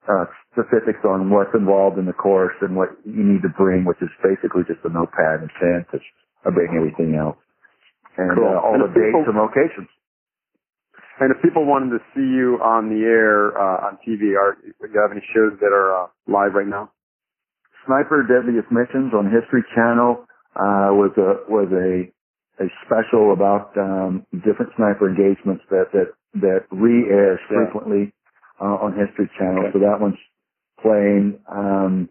uh, 0.08 0.24
specifics 0.50 1.04
on 1.04 1.30
what's 1.30 1.54
involved 1.54 1.98
in 1.98 2.06
the 2.06 2.12
course 2.16 2.54
and 2.62 2.74
what 2.74 2.88
you 3.04 3.22
need 3.22 3.42
to 3.42 3.50
bring, 3.54 3.84
which 3.84 4.00
is 4.02 4.10
basically 4.22 4.64
just 4.66 4.82
a 4.84 4.88
notepad 4.90 5.42
and 5.46 5.50
pen 5.60 5.84
to 5.92 5.98
uh, 6.46 6.50
bring 6.50 6.74
everything 6.74 7.14
else. 7.14 7.36
And 8.18 8.34
Cool. 8.34 8.50
uh, 8.50 8.58
all 8.66 8.74
And 8.74 8.82
the 8.82 8.86
if 8.90 8.94
people- 8.98 9.22
dates 9.22 9.28
and 9.30 9.38
locations. 9.38 9.88
And 11.20 11.34
if 11.34 11.42
people 11.42 11.66
wanted 11.66 11.98
to 11.98 12.00
see 12.14 12.22
you 12.22 12.58
on 12.62 12.88
the 12.88 13.02
air 13.02 13.50
uh, 13.58 13.88
on 13.90 13.98
TV, 14.06 14.38
are 14.38 14.54
do 14.62 14.70
you 14.86 15.00
have 15.02 15.10
any 15.10 15.24
shows 15.34 15.58
that 15.60 15.72
are 15.74 16.04
uh, 16.04 16.06
live 16.28 16.54
right 16.54 16.66
now? 16.66 16.90
Sniper 17.86 18.22
Deadliest 18.22 18.70
Missions 18.70 19.12
on 19.14 19.26
History 19.26 19.64
Channel 19.74 20.26
uh, 20.54 20.94
was 20.94 21.10
a 21.18 21.42
was 21.50 21.68
a 21.72 22.06
a 22.62 22.66
special 22.86 23.32
about 23.32 23.76
um, 23.78 24.26
different 24.44 24.72
sniper 24.76 25.08
engagements 25.08 25.64
that 25.70 25.90
that 25.92 26.14
that 26.34 26.60
re-airs 26.70 27.40
Yeah. 27.50 27.64
frequently 27.66 28.12
uh, 28.60 28.78
on 28.78 28.94
History 28.94 29.30
Channel. 29.38 29.66
Okay. 29.66 29.72
So 29.74 29.78
that 29.80 29.98
one's 30.00 30.18
playing. 30.82 31.40
Um, 31.50 32.08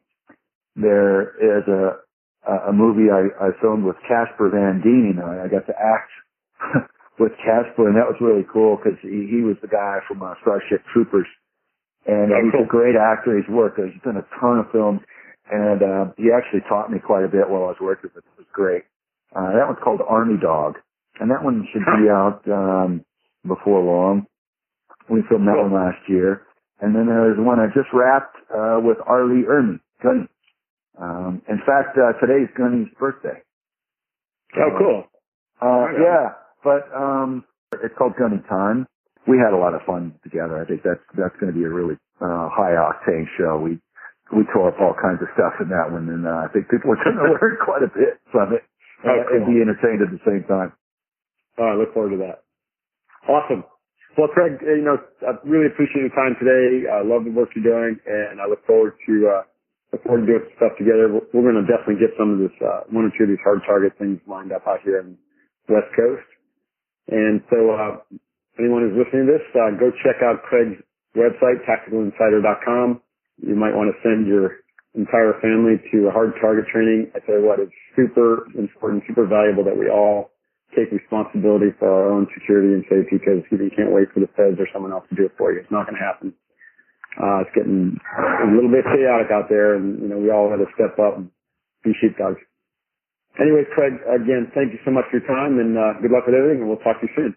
there 0.75 1.31
is 1.39 1.67
a 1.67 1.99
a 2.47 2.71
movie 2.71 3.11
I, 3.11 3.27
I 3.43 3.49
filmed 3.61 3.83
with 3.83 3.97
Casper 4.07 4.49
Van 4.49 4.79
Dien. 4.81 5.19
I, 5.23 5.45
I 5.45 5.47
got 5.47 5.67
to 5.67 5.75
act 5.75 6.11
with 7.19 7.33
Casper, 7.41 7.87
and 7.89 7.97
that 7.97 8.05
was 8.05 8.17
really 8.21 8.45
cool 8.51 8.77
because 8.77 8.97
he, 9.01 9.25
he 9.29 9.41
was 9.41 9.57
the 9.61 9.67
guy 9.67 9.99
from 10.07 10.21
uh, 10.21 10.33
Starship 10.41 10.85
Troopers, 10.93 11.27
and 12.05 12.31
uh, 12.31 12.37
he's 12.43 12.53
cool. 12.53 12.65
a 12.65 12.67
great 12.67 12.95
actor. 12.95 13.35
He's 13.37 13.49
worked. 13.49 13.79
He's 13.79 14.01
done 14.05 14.17
a 14.17 14.27
ton 14.39 14.59
of 14.59 14.71
films, 14.71 15.01
and 15.49 15.81
uh, 15.81 16.05
he 16.17 16.29
actually 16.29 16.61
taught 16.69 16.91
me 16.91 16.99
quite 16.99 17.25
a 17.25 17.31
bit 17.31 17.49
while 17.49 17.65
I 17.65 17.73
was 17.73 17.81
working 17.81 18.11
with 18.13 18.23
him. 18.23 18.29
It 18.37 18.45
was 18.45 18.51
great. 18.53 18.83
Uh, 19.35 19.51
that 19.57 19.65
one's 19.65 19.81
called 19.83 20.01
Army 20.07 20.37
Dog, 20.39 20.77
and 21.19 21.31
that 21.31 21.43
one 21.43 21.67
should 21.73 21.83
be 21.83 22.07
out 22.09 22.41
um, 22.47 23.03
before 23.45 23.81
long. 23.81 24.25
We 25.09 25.23
filmed 25.29 25.47
that 25.47 25.55
Cool. 25.55 25.71
one 25.71 25.73
last 25.73 26.03
year, 26.07 26.43
and 26.81 26.93
then 26.95 27.07
there's 27.07 27.39
one 27.39 27.59
I 27.59 27.67
just 27.67 27.89
wrapped 27.93 28.35
uh, 28.51 28.79
with 28.83 28.97
R. 29.05 29.25
Lee 29.25 29.43
Ermey, 29.47 29.79
Gunny. 30.03 30.27
Um, 30.99 31.41
in 31.47 31.57
fact, 31.65 31.97
uh, 31.97 32.13
today's 32.19 32.49
Gunny's 32.57 32.89
birthday. 32.99 33.41
Oh, 34.57 34.71
cool. 34.77 35.03
Uh, 35.61 35.85
yeah, 36.01 36.29
but 36.63 36.87
um, 36.95 37.43
it's 37.83 37.93
called 37.97 38.13
Gunny 38.19 38.41
Time. 38.49 38.85
We 39.27 39.37
had 39.37 39.51
a 39.51 39.59
lot 39.59 39.73
of 39.75 39.81
fun 39.85 40.15
together. 40.23 40.55
I 40.61 40.65
think 40.65 40.81
that's 40.83 41.03
that's 41.17 41.35
going 41.39 41.51
to 41.51 41.57
be 41.57 41.65
a 41.65 41.69
really 41.71 41.95
uh, 42.21 42.47
high 42.53 42.75
octane 42.79 43.27
show. 43.37 43.59
We 43.59 43.77
we 44.35 44.43
tore 44.55 44.69
up 44.71 44.79
all 44.79 44.95
kinds 44.95 45.19
of 45.21 45.27
stuff 45.35 45.59
in 45.59 45.67
that 45.69 45.91
one, 45.91 46.07
and 46.09 46.23
uh, 46.27 46.43
I 46.43 46.47
think 46.51 46.67
people 46.71 46.91
are 46.95 46.99
going 47.03 47.15
to 47.23 47.27
learn 47.35 47.55
quite 47.63 47.83
a 47.83 47.91
bit 47.91 48.19
from 48.31 48.53
it 48.53 48.63
Oh, 49.05 49.13
and 49.13 49.45
cool. 49.45 49.53
be 49.53 49.61
entertained 49.61 50.01
at 50.01 50.09
the 50.09 50.17
same 50.25 50.41
time. 50.49 50.73
Oh, 51.61 51.69
I 51.69 51.75
look 51.77 51.93
forward 51.93 52.17
to 52.17 52.19
that. 52.25 52.41
Awesome. 53.29 53.63
Well, 54.17 54.27
Craig, 54.33 54.57
uh, 54.65 54.73
you 54.73 54.81
know, 54.81 54.97
I 55.21 55.37
really 55.45 55.67
appreciate 55.69 56.01
your 56.09 56.15
time 56.17 56.33
today. 56.41 56.89
I 56.89 57.05
love 57.05 57.21
the 57.27 57.29
work 57.35 57.53
you're 57.53 57.67
doing, 57.67 57.99
and 58.07 58.41
I 58.41 58.47
look 58.49 58.65
forward 58.65 58.97
to 59.05 59.13
uh, 59.29 59.43
look 59.93 60.01
forward 60.03 60.25
to 60.25 60.27
doing 60.27 60.43
some 60.49 60.55
stuff 60.57 60.73
together. 60.81 61.05
We're, 61.13 61.25
we're 61.29 61.45
going 61.45 61.61
to 61.61 61.69
definitely 61.69 62.01
get 62.01 62.17
some 62.17 62.33
of 62.33 62.39
this 62.41 62.55
uh, 62.63 62.89
one 62.89 63.05
or 63.05 63.13
two 63.13 63.27
of 63.27 63.29
these 63.29 63.43
hard 63.45 63.61
target 63.69 63.93
things 64.01 64.17
lined 64.25 64.49
up 64.49 64.65
out 64.65 64.81
here 64.81 65.05
on 65.05 65.13
the 65.69 65.77
West 65.77 65.93
Coast. 65.93 66.25
And 67.07 67.41
so, 67.49 67.71
uh, 67.71 67.93
anyone 68.59 68.83
who's 68.83 68.97
listening 68.99 69.27
to 69.27 69.39
this, 69.39 69.45
uh, 69.55 69.71
go 69.79 69.91
check 70.03 70.19
out 70.21 70.43
Craig's 70.43 70.81
website, 71.15 71.63
tacticalinsider.com. 71.63 73.01
You 73.41 73.55
might 73.55 73.75
want 73.75 73.93
to 73.93 73.97
send 74.03 74.27
your 74.27 74.65
entire 74.95 75.37
family 75.41 75.77
to 75.91 76.09
hard 76.11 76.33
target 76.41 76.65
training. 76.73 77.11
I 77.15 77.19
tell 77.25 77.39
you 77.39 77.45
what, 77.45 77.59
it's 77.59 77.73
super 77.95 78.49
important, 78.57 79.03
super 79.07 79.25
valuable 79.25 79.63
that 79.63 79.77
we 79.77 79.89
all 79.89 80.31
take 80.75 80.91
responsibility 80.91 81.71
for 81.79 81.87
our 81.87 82.11
own 82.11 82.27
security 82.33 82.73
and 82.73 82.83
safety 82.89 83.21
because 83.21 83.45
you 83.49 83.71
can't 83.77 83.93
wait 83.93 84.11
for 84.11 84.19
the 84.19 84.27
feds 84.35 84.59
or 84.59 84.67
someone 84.73 84.91
else 84.91 85.05
to 85.09 85.15
do 85.15 85.25
it 85.25 85.31
for 85.37 85.53
you. 85.53 85.61
It's 85.61 85.71
not 85.71 85.85
going 85.87 85.95
to 85.95 86.03
happen. 86.03 86.33
Uh, 87.17 87.41
it's 87.45 87.53
getting 87.55 87.97
a 87.97 88.51
little 88.53 88.69
bit 88.69 88.83
chaotic 88.83 89.31
out 89.31 89.47
there 89.49 89.75
and, 89.75 90.01
you 90.01 90.09
know, 90.09 90.17
we 90.17 90.29
all 90.29 90.49
have 90.49 90.59
to 90.59 90.69
step 90.75 90.99
up 90.99 91.17
and 91.17 91.31
be 91.83 91.93
sheepdogs. 92.01 92.41
Anyway, 93.37 93.63
Craig, 93.73 93.93
again, 94.09 94.49
thank 94.53 94.73
you 94.73 94.79
so 94.83 94.91
much 94.91 95.05
for 95.11 95.21
your 95.21 95.27
time 95.29 95.61
and, 95.61 95.77
uh, 95.77 95.93
good 96.01 96.09
luck 96.11 96.25
with 96.25 96.33
everything 96.33 96.65
and 96.65 96.67
we'll 96.69 96.81
talk 96.81 96.97
to 97.01 97.05
you 97.07 97.13
soon. 97.15 97.31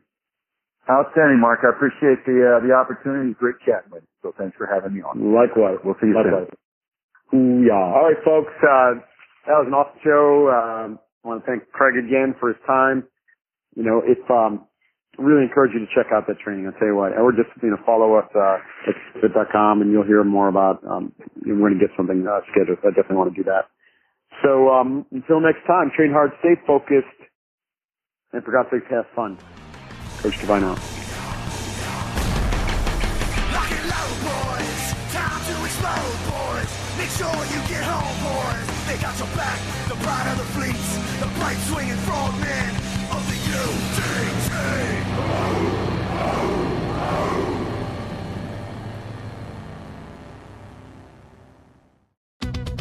Outstanding, 0.88 1.38
Mark. 1.38 1.60
I 1.62 1.70
appreciate 1.76 2.24
the 2.26 2.40
uh, 2.40 2.66
the 2.66 2.72
opportunity. 2.74 3.36
Great 3.38 3.60
chatting 3.62 3.92
with 3.92 4.02
you. 4.02 4.10
So 4.24 4.34
thanks 4.34 4.56
for 4.56 4.66
having 4.66 4.96
me 4.96 5.02
on. 5.04 5.20
Likewise. 5.22 5.78
We'll 5.84 5.94
see 6.00 6.08
you 6.10 6.16
soon. 6.18 6.32
Likewise. 6.32 6.50
Ooh, 7.36 7.62
yeah. 7.62 7.78
All 7.94 8.10
right, 8.10 8.18
folks. 8.24 8.50
Uh, 8.58 8.98
that 9.46 9.60
was 9.60 9.68
an 9.68 9.76
awesome 9.76 10.00
show. 10.02 10.50
Um, 10.50 10.98
I 11.22 11.28
want 11.28 11.44
to 11.44 11.46
thank 11.46 11.68
Craig 11.70 11.94
again 11.94 12.34
for 12.40 12.48
his 12.48 12.58
time. 12.66 13.04
You 13.76 13.84
know, 13.84 14.02
if 14.02 14.18
um, 14.32 14.66
really 15.18 15.44
encourage 15.44 15.72
you 15.74 15.80
to 15.80 15.90
check 15.94 16.12
out 16.12 16.26
that 16.26 16.38
training. 16.40 16.66
I'll 16.66 16.76
tell 16.78 16.88
you 16.88 16.96
what, 16.96 17.12
or 17.12 17.32
just, 17.32 17.50
you 17.62 17.70
know, 17.70 17.78
follow 17.84 18.14
us, 18.16 18.28
uh, 18.34 18.58
at 18.88 18.96
fit.com 19.20 19.82
and 19.82 19.92
you'll 19.92 20.06
hear 20.06 20.24
more 20.24 20.48
about, 20.48 20.82
um, 20.88 21.12
we're 21.44 21.58
going 21.58 21.78
to 21.78 21.80
get 21.80 21.94
something, 21.96 22.26
uh, 22.26 22.40
scheduled. 22.50 22.78
I 22.82 22.90
definitely 22.90 23.16
want 23.16 23.34
to 23.34 23.38
do 23.42 23.44
that. 23.50 23.68
So, 24.42 24.70
um, 24.70 25.06
until 25.12 25.40
next 25.40 25.66
time, 25.66 25.90
train 25.94 26.12
hard, 26.12 26.30
stay 26.40 26.56
focused, 26.66 27.06
and 28.32 28.42
for 28.44 28.52
God's 28.52 28.70
sake, 28.70 28.90
have 28.90 29.06
fun. 29.14 29.36
Coach 30.22 30.38
Divine 30.40 30.64
out. 30.64 30.78
Make 36.96 37.08
sure 37.16 37.32
you 37.32 37.60
get 37.68 37.82
home, 37.82 38.16
boys. 38.22 38.66
They 38.86 38.96
got 39.00 39.16
your 39.18 39.28
back. 39.36 39.58
The 39.88 39.94
pride 40.04 40.30
of 40.32 40.38
the 40.38 40.44
fleets. 40.52 40.98
The 41.18 41.26
bright 41.38 41.56
swinging 41.68 41.96
frogmen 42.04 42.74
of 43.10 43.22
the 43.26 43.38
UDT. 43.56 45.69